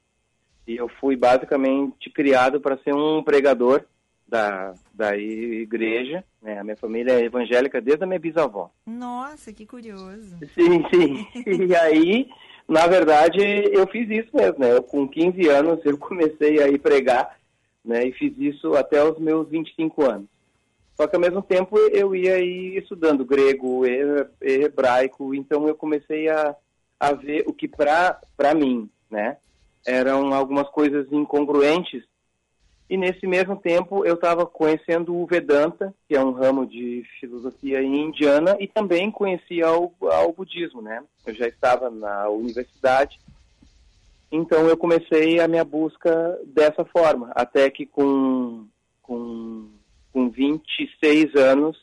[0.67, 3.83] E eu fui basicamente criado para ser um pregador
[4.31, 6.57] da, da igreja, né?
[6.57, 8.71] A minha família é evangélica desde a minha bisavó.
[8.87, 10.37] Nossa, que curioso.
[10.55, 11.27] Sim, sim.
[11.67, 12.29] E aí,
[12.65, 13.39] na verdade,
[13.73, 14.71] eu fiz isso mesmo, né?
[14.71, 17.37] Eu, com 15 anos eu comecei a ir pregar,
[17.83, 18.05] né?
[18.07, 20.29] E fiz isso até os meus 25 anos.
[20.95, 26.29] Só que ao mesmo tempo eu ia aí estudando grego, he- hebraico, então eu comecei
[26.29, 26.55] a,
[26.99, 29.35] a ver o que para mim, né?
[29.85, 32.03] Eram algumas coisas incongruentes.
[32.91, 37.81] E nesse mesmo tempo eu estava conhecendo o Vedanta, que é um ramo de filosofia
[37.81, 41.01] indiana, e também conhecia o, ao budismo, né?
[41.25, 43.17] Eu já estava na universidade,
[44.29, 48.67] então eu comecei a minha busca dessa forma, até que com,
[49.01, 49.69] com,
[50.11, 51.77] com 26 anos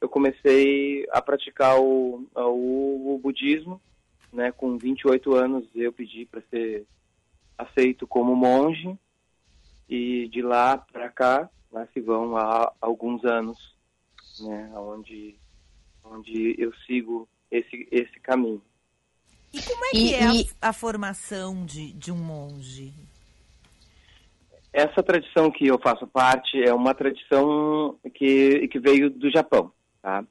[0.00, 3.80] eu comecei a praticar o, o, o budismo,
[4.32, 4.52] né?
[4.52, 6.86] Com 28 anos eu pedi para ser
[7.58, 8.96] aceito como monge
[9.92, 13.76] e de lá para cá, lá se vão há alguns anos,
[14.40, 14.72] né?
[14.74, 15.34] Onde,
[16.02, 18.62] onde eu sigo esse, esse caminho.
[19.52, 22.94] E como é que E- é a- e- a, formação de, de um monge?
[24.72, 30.24] Essa tradição que eu faço parte é uma tradição que, que veio do Japão, tá?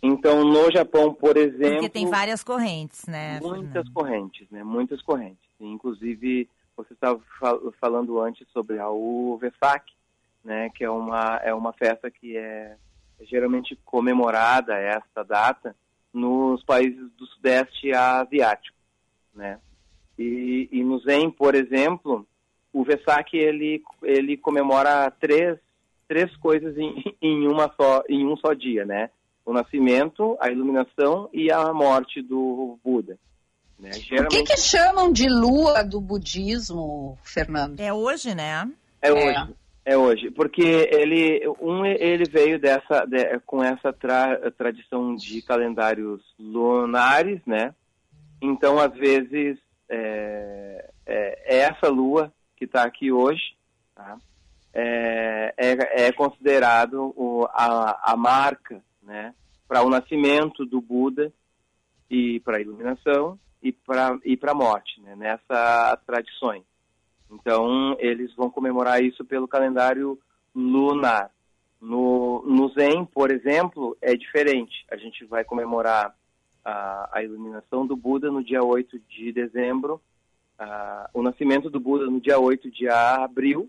[0.00, 1.72] Então, no Japão, por exemplo...
[1.74, 3.40] Porque tem várias correntes, né?
[3.40, 3.92] Muitas Fernando?
[3.92, 4.62] correntes, né?
[4.62, 5.42] Muitas correntes.
[5.58, 8.86] Inclusive, você estava fal- falando antes sobre a
[9.40, 9.92] Vesak,
[10.44, 10.70] né?
[10.70, 12.76] Que é uma, é uma festa que é
[13.22, 15.76] geralmente comemorada, esta data,
[16.12, 18.76] nos países do Sudeste Asiático,
[19.34, 19.60] né?
[20.18, 22.26] E, e no Zen, por exemplo,
[22.72, 25.58] o Vesak, ele, ele comemora três,
[26.08, 29.10] três coisas em, em, uma só, em um só dia, né?
[29.44, 33.18] O nascimento, a iluminação e a morte do Buda.
[33.82, 33.90] Né?
[33.90, 37.80] O que, Geralmente que chamam de lua do budismo, Fernando?
[37.80, 38.70] É hoje, né?
[39.02, 39.54] é hoje.
[39.84, 46.22] É hoje, porque ele, um, ele veio dessa, de- com essa tra- tradição de calendários
[46.38, 47.74] lunares, né?
[48.40, 49.58] Então, às vezes,
[49.88, 53.42] é, é- é essa lua que está aqui hoje,
[53.92, 54.16] tá?
[54.72, 59.34] é, é, é considerado o- a, a marca, né?
[59.66, 61.32] Para o nascimento do Buda
[62.08, 65.14] e para a iluminação e para e para a morte, né?
[65.16, 66.64] Nessas tradições.
[67.30, 70.18] Então, eles vão comemorar isso pelo calendário
[70.54, 71.30] lunar.
[71.80, 74.84] No, no Zen, por exemplo, é diferente.
[74.90, 76.14] A gente vai comemorar
[76.64, 80.00] a, a iluminação do Buda no dia 8 de dezembro,
[80.58, 83.68] a- o nascimento do Buda no dia 8 de abril,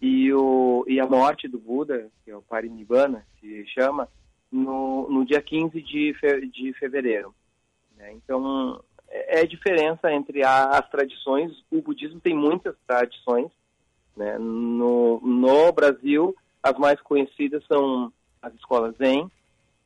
[0.00, 4.08] e, o, e a morte do Buda, que é o Parinibbana, se chama,
[4.50, 7.34] no, no dia 15 de, fe, de fevereiro.
[7.96, 8.12] né?
[8.12, 11.52] Então, é é a diferença entre a- as tradições.
[11.70, 13.50] O budismo tem muitas tradições.
[14.16, 14.36] Né?
[14.38, 19.30] No, no Brasil, as mais conhecidas são as escolas Zen,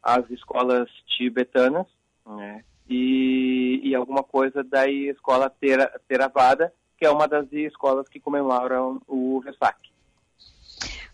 [0.03, 1.87] as escolas tibetanas
[2.27, 2.65] né?
[2.89, 9.01] e, e alguma coisa da escola Thera- Theravada, que é uma das escolas que comemoram
[9.07, 9.79] o Vesak.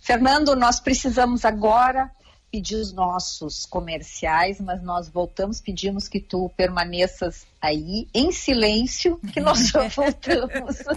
[0.00, 2.10] Fernando, nós precisamos agora
[2.50, 9.40] pedir os nossos comerciais, mas nós voltamos, pedimos que tu permaneças aí em silêncio, que
[9.40, 10.78] nós já voltamos.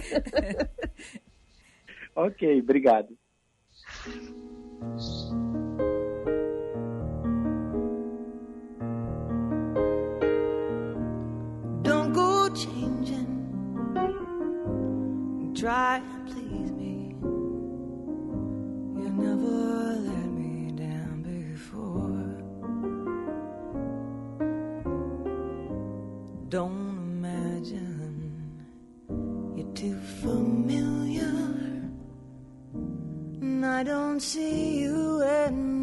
[2.14, 3.08] Ok, obrigado.
[11.82, 13.28] Don't go changing.
[15.54, 16.02] Try
[26.52, 28.60] Don't imagine
[29.56, 31.32] you're too familiar.
[33.40, 35.81] And I don't see you anymore.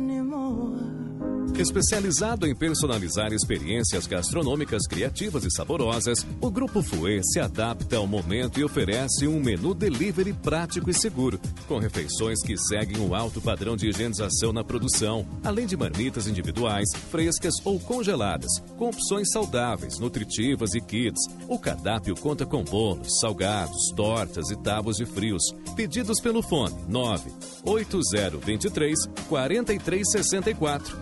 [1.60, 8.62] Especializado em personalizar experiências gastronômicas criativas e saborosas, o Grupo Fouet se adapta ao momento
[8.62, 11.38] e oferece um menu delivery prático e seguro,
[11.68, 16.88] com refeições que seguem o alto padrão de higienização na produção, além de marmitas individuais,
[17.12, 21.28] frescas ou congeladas, com opções saudáveis, nutritivas e kits.
[21.45, 25.43] O cardápio conta com bolos, salgados, tortas e tábuas de frios.
[25.76, 27.30] Pedidos pelo fone 9
[27.66, 28.97] 8023
[29.28, 30.97] 4364,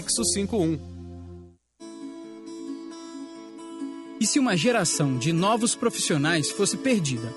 [0.00, 0.78] prefixo 51.
[4.18, 7.32] E se uma geração de novos profissionais fosse perdida?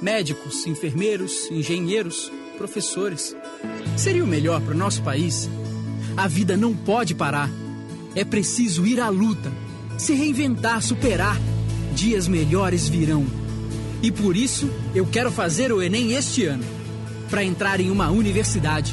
[0.00, 3.36] Médicos, enfermeiros, engenheiros, professores.
[3.96, 5.48] Seria o melhor para o nosso país?
[6.16, 7.48] A vida não pode parar.
[8.16, 9.52] É preciso ir à luta,
[9.96, 11.38] se reinventar, superar.
[11.94, 13.24] Dias melhores virão.
[14.02, 16.64] E por isso, eu quero fazer o Enem este ano.
[17.30, 18.92] Para entrar em uma universidade.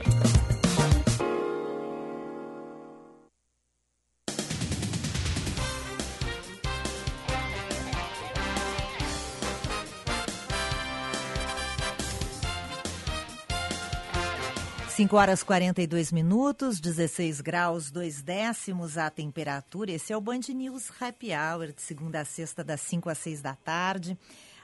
[14.99, 19.93] Cinco horas 42 minutos, 16 graus, 2 décimos a temperatura.
[19.93, 23.41] Esse é o Band News Happy Hour, de segunda a sexta, das 5 às 6
[23.41, 24.17] da tarde.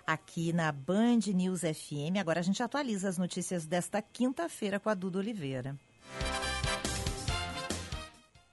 [0.05, 2.19] aqui na Band News FM.
[2.19, 5.73] Agora a gente atualiza as notícias desta quinta-feira com a Duda Oliveira.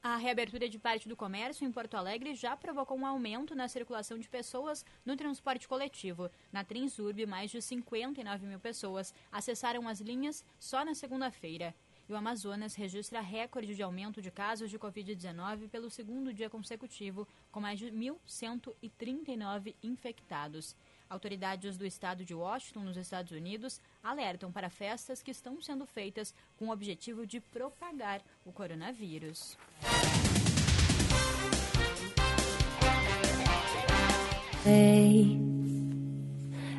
[0.05, 4.19] A reabertura de parte do comércio em Porto Alegre já provocou um aumento na circulação
[4.19, 6.29] de pessoas no transporte coletivo.
[6.51, 11.73] Na Transurb, mais de 59 mil pessoas acessaram as linhas só na segunda-feira.
[12.09, 17.29] E o Amazonas registra recorde de aumento de casos de Covid-19 pelo segundo dia consecutivo,
[17.53, 20.75] com mais de 1.139 infectados.
[21.13, 26.35] Autoridades do estado de Washington, nos Estados Unidos, alertam para festas que estão sendo feitas
[26.59, 29.59] com o objetivo de propagar o coronavírus.
[34.65, 35.39] Hey,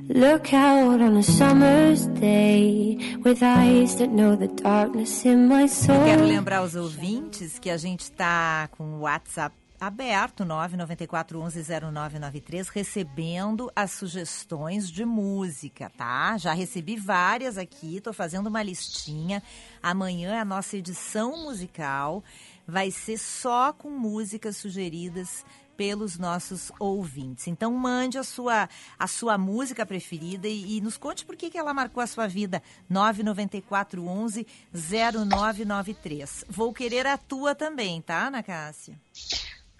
[0.09, 6.05] look out on a summer's day with eyes that know the darkness in my soul.
[6.05, 13.91] Quero lembrar aos ouvintes que a gente está com o WhatsApp aberto 994110993 recebendo as
[13.91, 16.37] sugestões de música, tá?
[16.37, 19.43] Já recebi várias aqui, tô fazendo uma listinha.
[19.81, 22.23] Amanhã a nossa edição musical
[22.65, 25.43] vai ser só com músicas sugeridas
[25.75, 27.47] pelos nossos ouvintes.
[27.47, 31.57] Então mande a sua, a sua música preferida e, e nos conte por que, que
[31.57, 32.61] ela marcou a sua vida.
[32.89, 36.45] 99411 0993.
[36.49, 38.99] Vou querer a tua também, tá, Ana Cássia?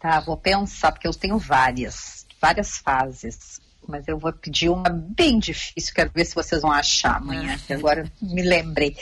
[0.04, 3.62] Tá, vou pensar, porque eu tenho várias, várias fases.
[3.88, 7.72] Mas eu vou pedir uma bem difícil, quero ver se vocês vão achar amanhã, que
[7.72, 8.98] agora me lembrei.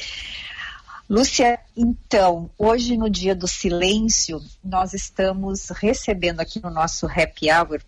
[1.10, 7.82] Lúcia, então, hoje no dia do silêncio, nós estamos recebendo aqui no nosso happy hour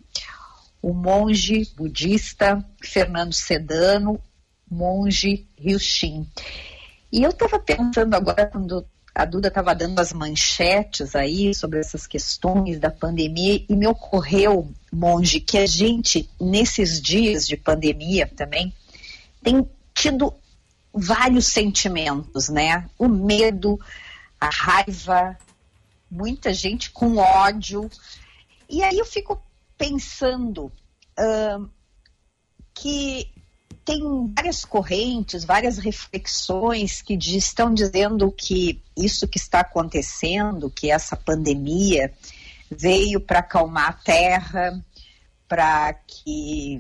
[0.82, 4.20] o monge budista Fernando Sedano,
[4.68, 6.28] monge Ryushin.
[7.12, 8.84] E eu estava pensando agora, quando
[9.16, 14.74] a Duda estava dando as manchetes aí sobre essas questões da pandemia, e me ocorreu,
[14.92, 18.74] monge, que a gente, nesses dias de pandemia também,
[19.44, 20.34] tem tido
[20.92, 22.90] vários sentimentos, né?
[22.98, 23.80] O medo,
[24.40, 25.38] a raiva,
[26.10, 27.90] muita gente com ódio.
[28.68, 29.42] E aí eu fico
[29.78, 30.72] pensando
[31.20, 31.70] uh,
[32.74, 33.33] que
[33.86, 41.16] tem várias correntes, várias reflexões que estão dizendo que isso que está acontecendo, que essa
[41.16, 42.14] pandemia
[42.72, 44.84] veio para acalmar a terra,
[45.48, 46.80] para que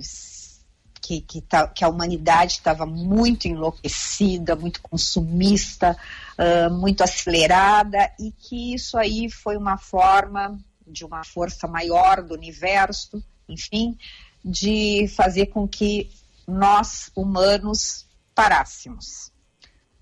[1.03, 5.97] que, que, tá, que a humanidade estava muito enlouquecida, muito consumista,
[6.39, 12.33] uh, muito acelerada, e que isso aí foi uma forma de uma força maior do
[12.33, 13.97] universo, enfim,
[14.43, 16.09] de fazer com que
[16.47, 19.31] nós, humanos, parássemos.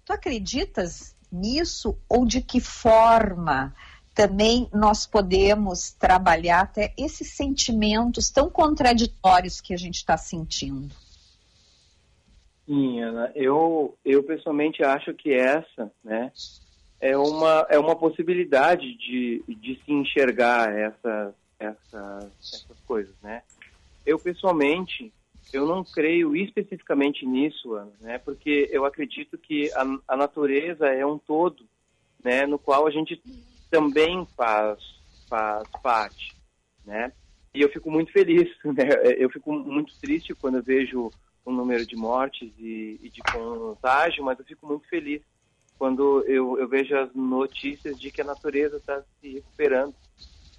[0.06, 3.74] Tu acreditas nisso ou de que forma
[4.14, 10.94] também nós podemos trabalhar até esses sentimentos tão contraditórios que a gente está sentindo.
[12.66, 16.32] Sim, Ana, eu, eu pessoalmente acho que essa né,
[17.00, 23.16] é, uma, é uma possibilidade de, de se enxergar essa, essa, essas coisas.
[23.22, 23.42] Né?
[24.06, 25.12] Eu pessoalmente,
[25.52, 31.06] eu não creio especificamente nisso, Ana, né, porque eu acredito que a, a natureza é
[31.06, 31.68] um todo
[32.24, 33.22] né, no qual a gente
[33.70, 34.80] também faz,
[35.30, 36.36] faz parte,
[36.86, 37.12] né?
[37.54, 38.88] E eu fico muito feliz, né?
[39.18, 44.24] Eu fico muito triste quando eu vejo o número de mortes e, e de contágio,
[44.24, 45.22] mas eu fico muito feliz
[45.78, 49.96] quando eu, eu vejo as notícias de que a natureza está se recuperando,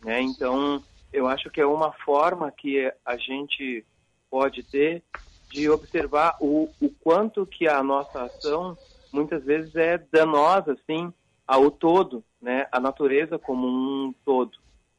[0.04, 0.20] né?
[0.20, 3.86] Então, eu acho que é uma forma que a gente
[4.32, 5.02] pode ter
[5.50, 8.78] de observar o, o quanto que a nossa ação
[9.12, 11.12] muitas vezes é danosa, assim,
[11.46, 14.56] ao todo, né, a natureza como um todo.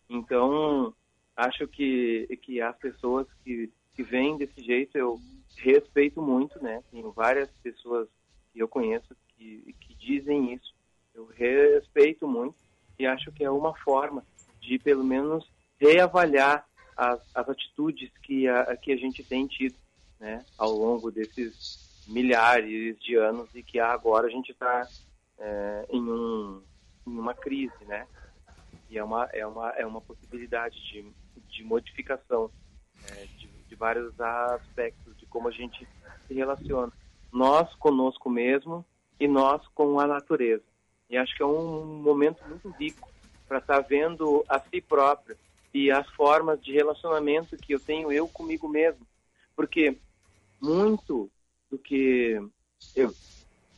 [0.07, 0.93] Então,
[1.36, 5.19] acho que, que as pessoas que, que vêm desse jeito eu
[5.57, 6.84] respeito muito, né?
[6.91, 8.07] Tem várias pessoas
[8.51, 10.75] que eu conheço que, que dizem isso.
[11.15, 12.55] Eu respeito muito
[12.99, 14.23] e acho que é uma forma
[14.61, 19.75] de, pelo menos, reavaliar as, as atitudes que a, que a gente tem tido
[20.19, 24.87] né, ao longo desses milhares de anos e que agora a gente está
[25.37, 26.61] é, em, um,
[27.07, 28.07] em uma crise, né?
[28.89, 31.05] E é uma, é uma, é uma possibilidade de,
[31.49, 32.51] de modificação
[33.11, 35.87] é, de, de vários aspectos de como a gente
[36.27, 36.91] se relaciona.
[37.31, 38.85] Nós conosco mesmo
[39.19, 40.63] e nós com a natureza.
[41.09, 43.09] E acho que é um momento muito rico
[43.47, 45.35] para estar tá vendo a si próprio
[45.74, 49.05] e as formas de relacionamento que eu tenho eu comigo mesmo.
[49.55, 49.97] Porque
[50.61, 51.30] muito
[51.69, 52.39] do que
[52.95, 53.13] eu,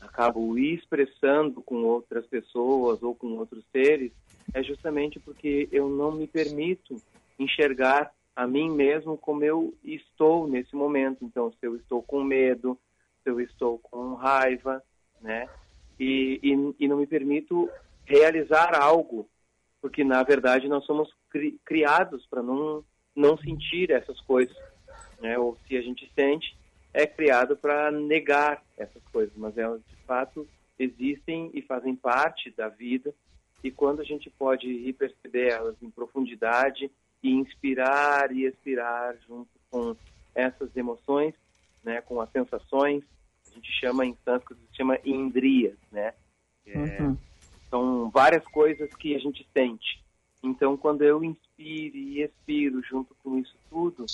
[0.02, 4.12] acabo expressando com outras pessoas ou com outros seres
[4.54, 7.02] é justamente porque eu não me permito
[7.40, 11.24] enxergar a mim mesmo como eu estou nesse momento.
[11.24, 12.78] Então, se eu estou com medo,
[13.24, 14.84] se eu estou com raiva,
[15.22, 15.48] né?
[16.00, 17.70] E, e, e não me permito
[18.06, 19.28] realizar algo,
[19.86, 22.84] porque na verdade nós somos cri, criados para não
[23.16, 24.58] não sentir essas coisas,
[25.22, 25.38] né?
[25.38, 26.58] Ou se a gente sente,
[26.92, 30.48] é criado para negar essas coisas, mas elas de fato
[30.80, 33.14] existem e fazem parte da vida.
[33.64, 36.90] E quando a gente pode ir perceber elas em profundidade
[37.22, 39.96] e inspirar e expirar junto com
[40.34, 41.36] essas emoções,
[41.84, 43.04] né, com as sensações,
[43.52, 46.16] a gente chama em sânscrito, chama indrias, né?
[46.66, 47.18] É, uhum.
[47.70, 50.04] São várias coisas que a gente sente.
[50.44, 54.06] Então, quando eu inspiro e expiro junto com isso tudo,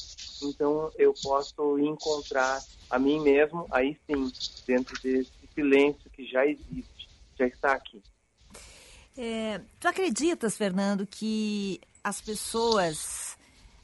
[0.41, 4.31] então eu posso encontrar a mim mesmo, aí sim,
[4.65, 8.01] dentro desse silêncio que já existe, já está aqui.
[9.17, 13.37] É, tu acreditas, Fernando, que as pessoas,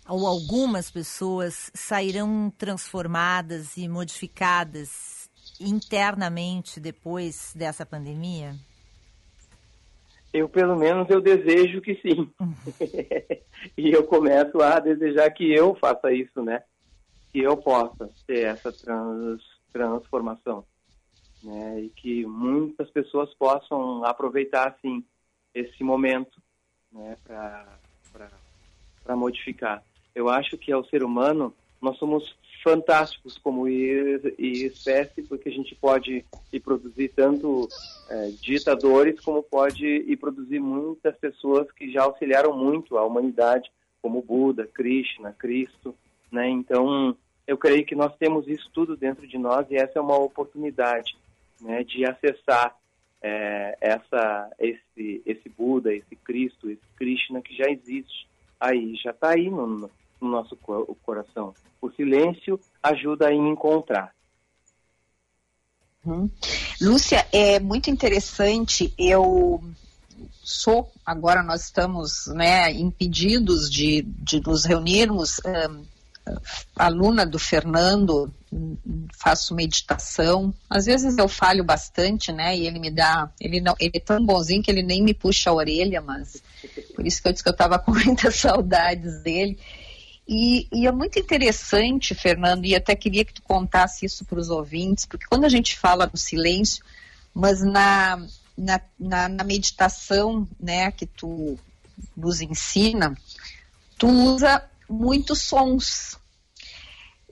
[0.07, 8.55] ou algumas pessoas, sairão transformadas e modificadas internamente depois dessa pandemia?
[10.33, 12.29] Eu, pelo menos, eu desejo que sim.
[13.77, 16.63] e eu começo a desejar que eu faça isso, né?
[17.31, 20.65] Que eu possa ter essa trans, transformação.
[21.43, 21.81] Né?
[21.81, 25.03] E que muitas pessoas possam aproveitar, assim,
[25.53, 26.41] esse momento
[26.91, 27.15] né?
[27.23, 29.83] para modificar.
[30.13, 36.25] Eu acho que ao ser humano, nós somos fantásticos como espécie, porque a gente pode
[36.51, 37.67] ir produzir tanto
[38.09, 44.21] é, ditadores como pode ir produzir muitas pessoas que já auxiliaram muito a humanidade, como
[44.21, 45.95] Buda, Krishna, Cristo,
[46.31, 46.47] né?
[46.49, 50.17] Então, eu creio que nós temos isso tudo dentro de nós e essa é uma
[50.17, 51.17] oportunidade,
[51.61, 52.75] né, de acessar
[53.21, 58.27] é, essa, esse, esse Buda, esse Cristo, esse Krishna que já existe
[58.59, 59.89] aí, já está aí no,
[60.21, 60.55] no nosso
[61.03, 61.53] coração.
[61.81, 64.13] O silêncio ajuda a encontrar.
[66.05, 66.29] Hum.
[66.81, 68.93] Lúcia, é muito interessante.
[68.97, 69.61] Eu
[70.41, 75.39] sou, agora nós estamos né, impedidos de, de nos reunirmos.
[75.45, 75.85] Um,
[76.75, 78.31] aluna do Fernando,
[79.17, 80.53] faço meditação.
[80.69, 82.55] Às vezes eu falho bastante, né?
[82.55, 85.49] E ele me dá, ele não, ele é tão bonzinho que ele nem me puxa
[85.49, 86.41] a orelha, mas
[86.95, 89.57] por isso que eu disse que eu estava com muitas saudades dele.
[90.27, 94.49] E, e, é muito interessante, Fernando, e até queria que tu contasse isso para os
[94.49, 96.83] ouvintes, porque quando a gente fala do silêncio,
[97.33, 101.57] mas na, na, na, na meditação né, que tu
[102.15, 103.15] nos ensina,
[103.97, 106.17] tu usa muitos sons.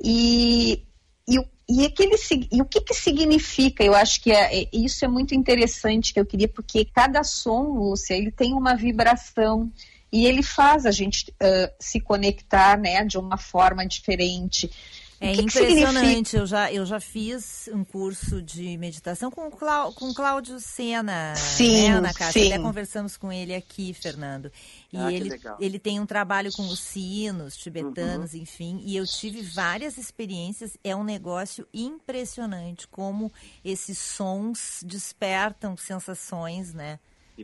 [0.01, 0.81] E,
[1.27, 1.37] e,
[1.67, 2.15] e, aquele,
[2.51, 3.83] e o que, que significa?
[3.83, 7.63] Eu acho que é, é, isso é muito interessante que eu queria, porque cada som,
[7.73, 9.71] Lúcia, ele tem uma vibração
[10.15, 14.71] e ele faz a gente uh, se conectar né, de uma forma diferente.
[15.19, 16.31] É que impressionante.
[16.31, 21.35] Que eu, já, eu já fiz um curso de meditação com, Clá, com Cláudio Sena,
[21.35, 22.43] sim, né, Ana Cássia?
[22.43, 22.53] Sim.
[22.53, 24.49] Até conversamos com ele aqui, Fernando.
[24.93, 28.39] E ah, ele, ele tem um trabalho com os sinos tibetanos, uhum.
[28.39, 28.81] enfim.
[28.85, 30.77] E eu tive várias experiências.
[30.81, 33.29] É um negócio impressionante como
[33.65, 36.99] esses sons despertam sensações, né?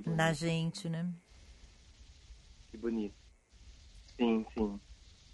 [0.05, 1.05] Na gente, né?
[2.71, 3.13] Que bonito.
[4.15, 4.79] Sim, sim.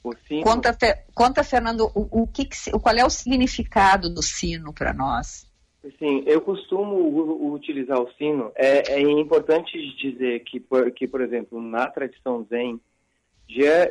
[0.03, 0.43] O sino...
[0.43, 0.77] Conta,
[1.13, 5.47] conta Fernando, o, o que, que, qual é o significado do sino para nós?
[5.99, 8.51] Sim, eu costumo utilizar o sino.
[8.55, 12.79] É, é, importante dizer que, por, que, por exemplo, na tradição Zen,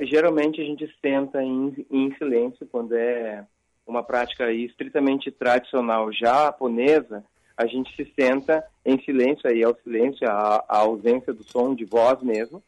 [0.03, 3.45] geralmente a gente senta em, em silêncio quando é
[3.87, 7.25] uma prática estritamente tradicional japonesa,
[7.57, 11.75] a gente se senta em silêncio, aí é o silêncio, a, a ausência do som
[11.75, 12.63] de voz mesmo,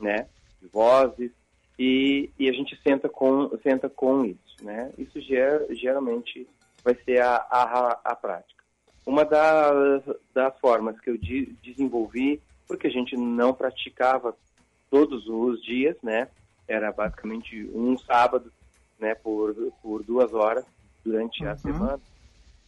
[0.00, 0.26] né?
[0.60, 1.30] De vozes,
[1.82, 4.92] e, e a gente senta com, senta com isso, né?
[4.98, 6.46] Isso ger, geralmente
[6.84, 8.62] vai ser a, a, a prática.
[9.06, 10.02] Uma das,
[10.34, 12.38] das formas que eu de, desenvolvi,
[12.68, 14.36] porque a gente não praticava
[14.90, 16.28] todos os dias, né?
[16.68, 18.52] Era basicamente um sábado,
[18.98, 19.14] né?
[19.14, 20.66] Por, por duas horas
[21.02, 21.50] durante uhum.
[21.50, 22.00] a semana.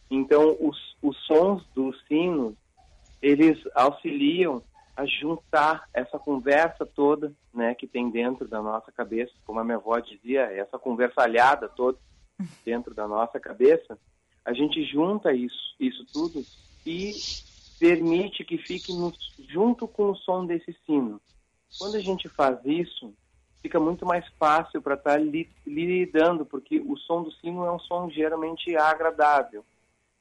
[0.09, 2.55] Então, os, os sons dos sinos,
[3.21, 4.63] eles auxiliam
[4.95, 9.77] a juntar essa conversa toda, né, que tem dentro da nossa cabeça, como a minha
[9.77, 11.97] avó dizia, essa conversalhada toda
[12.63, 13.97] dentro da nossa cabeça,
[14.45, 16.43] a gente junta isso, isso tudo
[16.85, 17.11] e
[17.79, 19.11] permite que fique no,
[19.49, 21.19] junto com o som desse sino.
[21.77, 23.13] Quando a gente faz isso,
[23.61, 27.71] fica muito mais fácil para estar tá li, lidando, porque o som do sino é
[27.71, 29.65] um som geralmente agradável.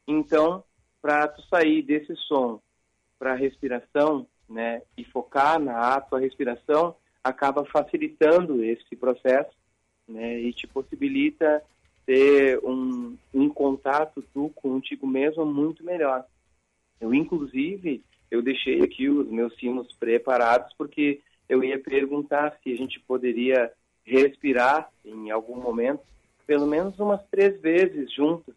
[0.06, 0.64] Então,
[1.00, 2.60] para tu sair desse som
[3.18, 6.94] para a respiração, né, e focar na tua respiração,
[7.24, 9.56] acaba facilitando esse processo,
[10.08, 10.40] né?
[10.40, 11.62] E te possibilita
[12.04, 16.24] ter um, um contato tu contigo mesmo muito melhor.
[17.00, 22.76] Eu, inclusive, eu deixei aqui os meus sinos preparados porque eu ia perguntar se a
[22.76, 23.72] gente poderia
[24.04, 26.02] respirar em algum momento,
[26.46, 28.54] pelo menos umas três vezes juntos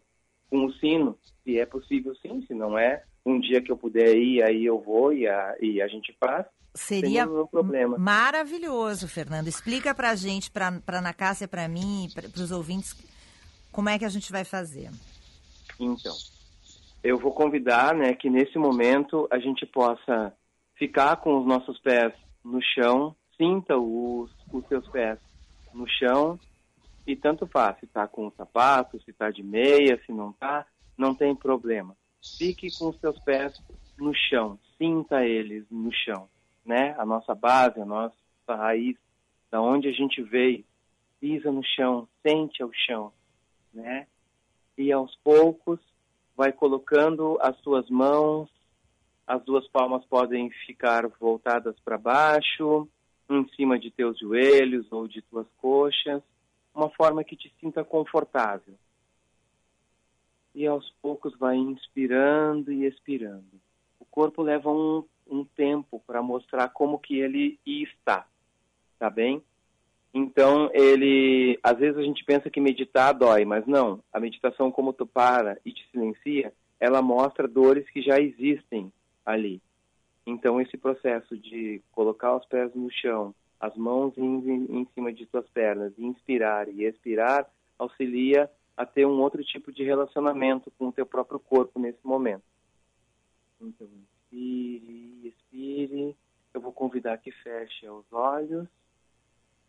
[0.50, 4.16] com o sino, se é possível sim, se não é, um dia que eu puder
[4.16, 6.46] ir, aí eu vou e a, e a gente faz.
[6.72, 7.26] Seria
[7.98, 9.48] maravilhoso, Fernando.
[9.48, 12.94] Explica pra gente, pra, pra Ana Cássia, pra mim, para os ouvintes,
[13.72, 14.90] como é que a gente vai fazer.
[15.80, 16.14] Então,
[17.02, 20.32] eu vou convidar, né, que nesse momento a gente possa
[20.76, 22.12] ficar com os nossos pés
[22.44, 25.18] no chão, sinta os, os seus pés
[25.74, 26.38] no chão
[27.06, 30.66] e tanto faz, se tá com o sapato, se tá de meia, se não tá,
[30.96, 31.96] não tem problema.
[32.38, 33.62] Fique com os seus pés
[33.98, 36.28] no chão, sinta eles no chão
[36.66, 36.94] né?
[36.98, 38.14] A nossa base, a nossa
[38.48, 38.96] raiz,
[39.50, 40.64] da onde a gente veio,
[41.20, 43.12] pisa no chão, sente ao chão,
[43.72, 44.06] né?
[44.76, 45.78] E aos poucos
[46.36, 48.50] vai colocando as suas mãos,
[49.26, 52.86] as duas palmas podem ficar voltadas para baixo,
[53.30, 56.22] em cima de teus joelhos ou de tuas coxas,
[56.74, 58.74] uma forma que te sinta confortável.
[60.56, 63.60] E aos poucos vai inspirando e expirando.
[64.00, 68.26] O corpo leva um um tempo para mostrar como que ele está,
[68.98, 69.42] tá bem?
[70.14, 74.02] Então, ele, às vezes a gente pensa que meditar dói, mas não.
[74.12, 78.90] A meditação, como tu para e te silencia, ela mostra dores que já existem
[79.24, 79.60] ali.
[80.26, 85.26] Então, esse processo de colocar os pés no chão, as mãos em, em cima de
[85.26, 87.46] suas pernas, inspirar e expirar,
[87.78, 92.44] auxilia a ter um outro tipo de relacionamento com o teu próprio corpo nesse momento.
[93.60, 93.88] Então,
[94.36, 96.16] Inspire, expire.
[96.52, 98.66] Eu vou convidar que feche os olhos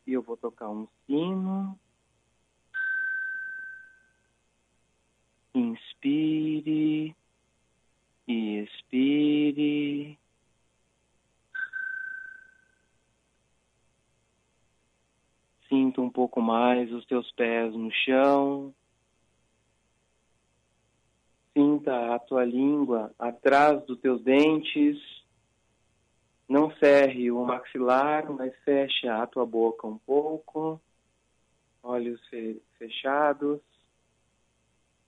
[0.06, 1.78] e eu vou tocar um sino.
[5.54, 7.16] Inspire
[8.28, 10.20] e expire.
[15.70, 18.74] Sinta um pouco mais os teus pés no chão.
[21.88, 24.98] A tua língua atrás dos teus dentes.
[26.48, 30.82] Não cerre o maxilar, mas feche a tua boca um pouco.
[31.82, 32.22] Olhos
[32.78, 33.62] fechados.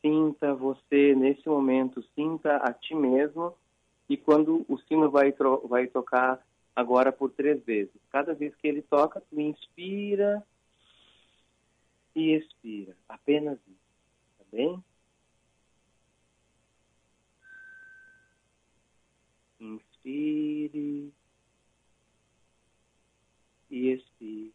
[0.02, 3.54] Sinta você nesse momento, sinta a ti mesmo.
[4.08, 5.34] E quando o sino vai,
[5.68, 6.42] vai tocar
[6.76, 7.94] agora por três vezes.
[8.10, 10.42] Cada vez que ele toca, tu inspira
[12.16, 12.96] e expira.
[13.08, 13.90] Apenas isso.
[14.38, 14.84] Tá bem?
[20.06, 21.14] Inspire
[23.70, 24.54] e expire.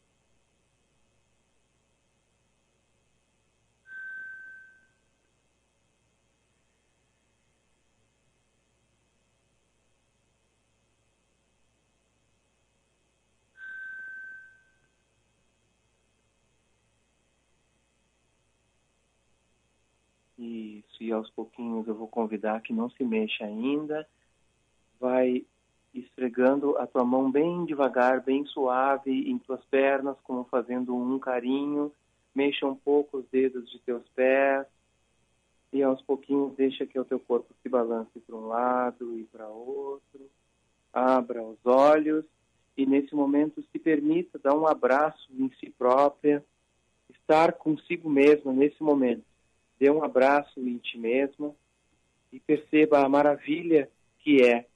[20.36, 24.06] Isso, e aos pouquinhos eu vou convidar que não se mexa ainda
[25.00, 25.44] vai
[25.94, 31.92] esfregando a tua mão bem devagar, bem suave em tuas pernas, como fazendo um carinho.
[32.34, 34.66] Mexa um pouco os dedos de teus pés
[35.72, 39.48] e aos pouquinhos deixa que o teu corpo se balance para um lado e para
[39.48, 40.30] outro.
[40.92, 42.24] Abra os olhos
[42.76, 46.44] e nesse momento se permita dar um abraço em si própria,
[47.10, 49.24] estar consigo mesma nesse momento.
[49.78, 51.52] Dê um abraço em ti mesma
[52.32, 53.90] e perceba a maravilha
[54.20, 54.66] que é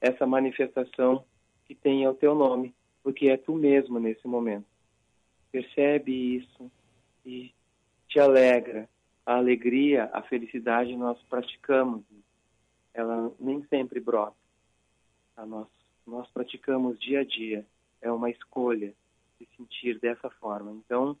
[0.00, 1.24] essa manifestação
[1.66, 4.66] que tem o teu nome, porque é tu mesmo nesse momento.
[5.50, 6.70] Percebe isso
[7.24, 7.52] e
[8.08, 8.88] te alegra.
[9.24, 12.02] A alegria, a felicidade nós praticamos.
[12.94, 14.36] Ela nem sempre brota.
[15.36, 15.68] A nós,
[16.06, 17.66] nós praticamos dia a dia.
[18.00, 18.94] É uma escolha
[19.36, 20.72] se sentir dessa forma.
[20.72, 21.16] Então,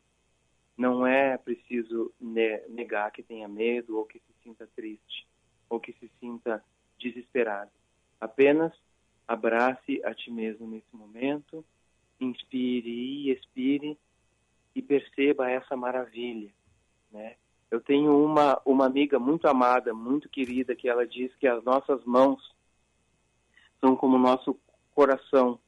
[0.76, 5.26] não é preciso negar que tenha medo ou que se sinta triste
[5.68, 6.64] ou que se sinta
[6.98, 7.70] desesperado.
[8.20, 8.72] Apenas
[9.26, 11.64] abrace a ti mesmo nesse momento,
[12.20, 13.98] inspire e expire
[14.74, 16.50] e perceba essa maravilha,
[17.12, 17.36] né?
[17.70, 22.02] Eu tenho uma uma amiga muito amada, muito querida, que ela diz que as nossas
[22.04, 22.40] mãos
[23.80, 24.58] são como o nosso
[24.94, 25.60] coração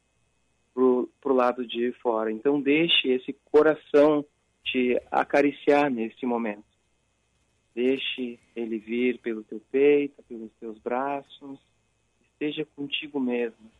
[0.72, 2.32] pro, pro lado de fora.
[2.32, 4.24] Então deixe esse coração
[4.64, 6.64] te acariciar nesse momento.
[7.74, 11.60] Deixe ele vir pelo teu peito, pelos teus braços
[12.40, 13.70] esteja contigo mesmo.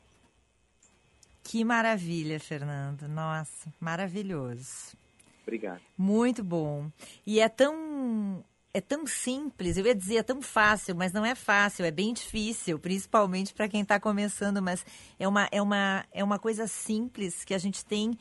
[1.43, 3.09] Que maravilha, Fernando.
[3.09, 4.97] Nossa, maravilhoso.
[5.43, 5.81] Obrigado.
[5.97, 6.91] Muito bom.
[7.27, 11.35] E é tão é tão simples, eu ia dizer é tão fácil, mas não é
[11.35, 14.87] fácil, é bem difícil, principalmente para quem está começando, mas
[15.19, 18.17] é uma, é, uma, é uma coisa simples que a gente tem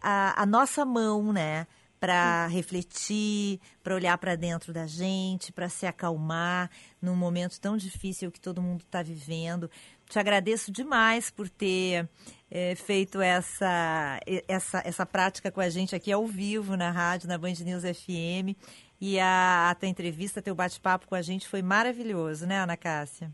[0.00, 1.66] a, a nossa mão, né?
[1.98, 6.70] Para refletir, para olhar para dentro da gente, para se acalmar
[7.00, 9.70] num momento tão difícil que todo mundo está vivendo.
[10.08, 12.08] Te agradeço demais por ter
[12.50, 17.38] é, feito essa, essa, essa prática com a gente aqui ao vivo na rádio, na
[17.38, 18.56] Band News FM.
[19.00, 23.30] E a, a tua entrevista, teu bate-papo com a gente foi maravilhoso, né, Ana Cássia?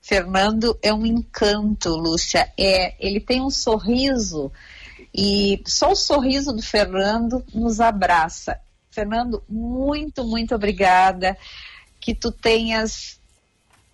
[0.00, 2.50] Fernando é um encanto, Lúcia.
[2.58, 4.50] É, ele tem um sorriso
[5.14, 8.58] e só o sorriso do Fernando nos abraça.
[8.90, 11.36] Fernando, muito, muito obrigada.
[12.00, 13.18] Que tu tenhas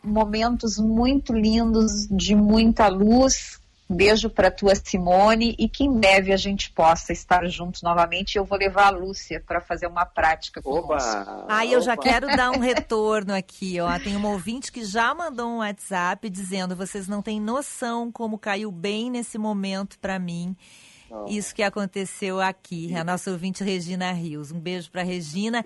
[0.02, 3.58] momentos muito lindos, de muita luz,
[3.88, 8.36] beijo para tua Simone e que em breve a gente possa estar juntos novamente.
[8.36, 11.46] Eu vou levar a Lúcia para fazer uma prática Oba!
[11.48, 13.98] Aí eu já quero dar um retorno aqui, ó.
[13.98, 18.70] Tem uma ouvinte que já mandou um WhatsApp dizendo: "Vocês não têm noção como caiu
[18.70, 20.56] bem nesse momento para mim".
[21.28, 24.52] Isso que aconteceu aqui, a nossa ouvinte Regina Rios.
[24.52, 25.62] Um beijo para Regina.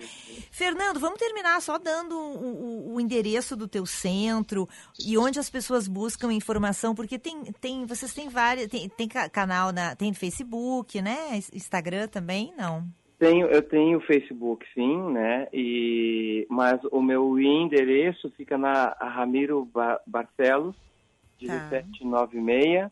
[0.51, 4.67] Fernando, vamos terminar só dando o, o, o, endereço do teu centro
[5.05, 9.71] e onde as pessoas buscam informação, porque tem, tem vocês têm várias, tem, tem canal
[9.71, 11.39] na, tem Facebook, né?
[11.53, 12.85] Instagram também, não?
[13.17, 15.47] Tenho, eu tenho Facebook, sim, né?
[15.51, 19.67] E mas o meu endereço fica na Ramiro
[20.07, 20.75] Barcelos,
[21.41, 22.83] 1796.
[22.83, 22.91] Tá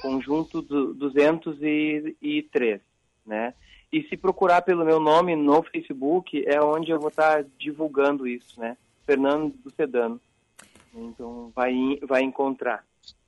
[0.00, 2.80] conjunto do 203,
[3.26, 3.54] né?
[3.92, 8.58] E se procurar pelo meu nome no Facebook, é onde eu vou estar divulgando isso,
[8.58, 8.76] né?
[9.04, 10.20] Fernando do Sedano.
[10.94, 12.84] Então, vai, vai encontrar.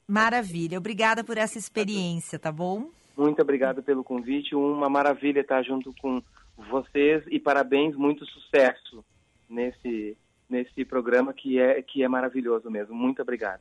[0.06, 0.78] Maravilha.
[0.78, 2.90] Obrigada por essa experiência, tá bom?
[3.16, 4.54] Muito obrigado pelo convite.
[4.54, 6.22] Uma maravilha estar junto com
[6.56, 9.04] vocês e parabéns, muito sucesso
[9.48, 10.16] nesse,
[10.48, 12.94] nesse programa que é, que é maravilhoso mesmo.
[12.94, 13.60] Muito obrigado.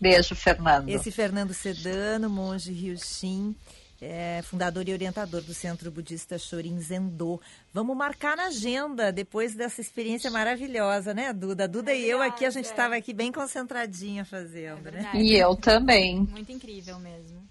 [0.00, 0.88] Beijo, Fernando.
[0.88, 3.54] Esse Fernando Sedano, monge Ryushin,
[4.00, 7.40] é, fundador e orientador do Centro Budista Shorin Zendo.
[7.72, 11.68] Vamos marcar na agenda depois dessa experiência maravilhosa, né, Duda?
[11.68, 15.10] Duda e eu aqui, a gente estava aqui bem concentradinha fazendo, é né?
[15.14, 16.20] E eu também.
[16.20, 17.46] Muito incrível mesmo.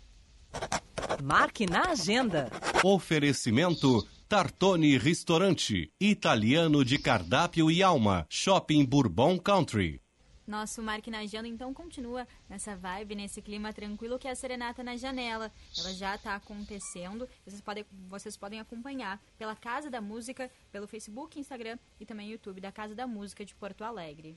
[1.21, 2.49] Marque na agenda.
[2.83, 10.01] Oferecimento Tartone Restaurante, italiano de cardápio e alma, Shopping Bourbon Country.
[10.49, 14.97] Nosso Marque na então continua nessa vibe, nesse clima tranquilo que é a Serenata na
[14.97, 15.51] Janela.
[15.77, 17.29] Ela já está acontecendo.
[17.45, 22.59] Vocês podem, vocês podem acompanhar pela Casa da Música, pelo Facebook, Instagram e também YouTube
[22.59, 24.35] da Casa da Música de Porto Alegre.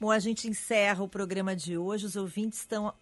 [0.00, 2.06] Bom, a gente encerra o programa de hoje.
[2.06, 2.92] Os ouvintes estão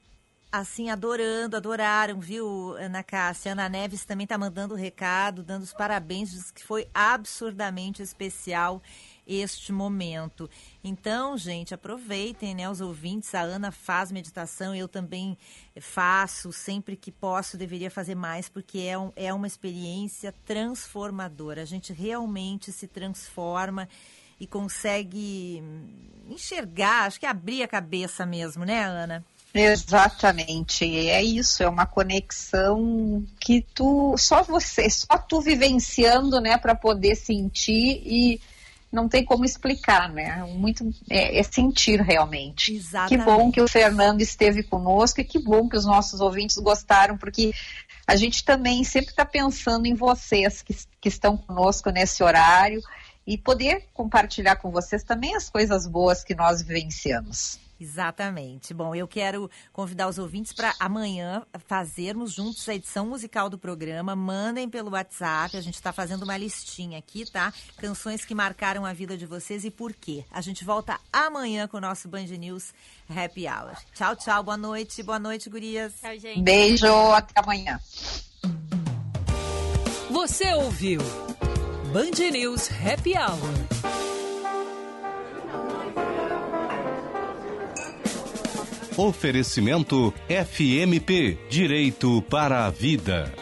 [0.53, 3.53] assim, adorando, adoraram, viu, Ana Cássia?
[3.53, 8.83] Ana Neves também está mandando recado, dando os parabéns, diz que foi absurdamente especial
[9.27, 10.49] este momento.
[10.83, 13.35] Então, gente, aproveitem, né, os ouvintes.
[13.35, 15.37] A Ana faz meditação, eu também
[15.81, 21.63] faço, sempre que posso, deveria fazer mais, porque é, um, é uma experiência transformadora.
[21.63, 23.89] A gente realmente se transforma
[24.39, 25.63] e consegue
[26.29, 29.25] enxergar, acho que abrir a cabeça mesmo, né, Ana?
[29.55, 36.75] Exatamente, é isso, é uma conexão que tu só você, só tu vivenciando, né, para
[36.75, 38.41] poder sentir e
[38.95, 40.45] não tem como explicar, né?
[40.55, 42.75] Muito é, é sentir realmente.
[42.75, 43.19] Exatamente.
[43.19, 47.19] Que bom que o Fernando esteve conosco e que bom que os nossos ouvintes gostaram,
[47.19, 47.53] porque
[48.07, 52.81] a gente também sempre está pensando em vocês que, que estão conosco nesse horário
[53.27, 57.59] e poder compartilhar com vocês também as coisas boas que nós vivenciamos.
[57.81, 58.73] Exatamente.
[58.73, 64.15] Bom, eu quero convidar os ouvintes para amanhã fazermos juntos a edição musical do programa.
[64.15, 67.53] Mandem pelo WhatsApp, a gente está fazendo uma listinha aqui, tá?
[67.79, 70.25] Canções que marcaram a vida de vocês e por quê.
[70.31, 72.73] A gente volta amanhã com o nosso Band News
[73.09, 73.77] Happy Hour.
[73.95, 75.03] Tchau, tchau, boa noite.
[75.03, 75.95] Boa noite, gurias.
[76.01, 76.43] Tchau, gente.
[76.43, 77.79] Beijo, até amanhã.
[80.11, 81.01] Você ouviu
[81.93, 84.24] Band News Happy Hour.
[88.97, 93.33] Oferecimento FMP Direito para a Vida.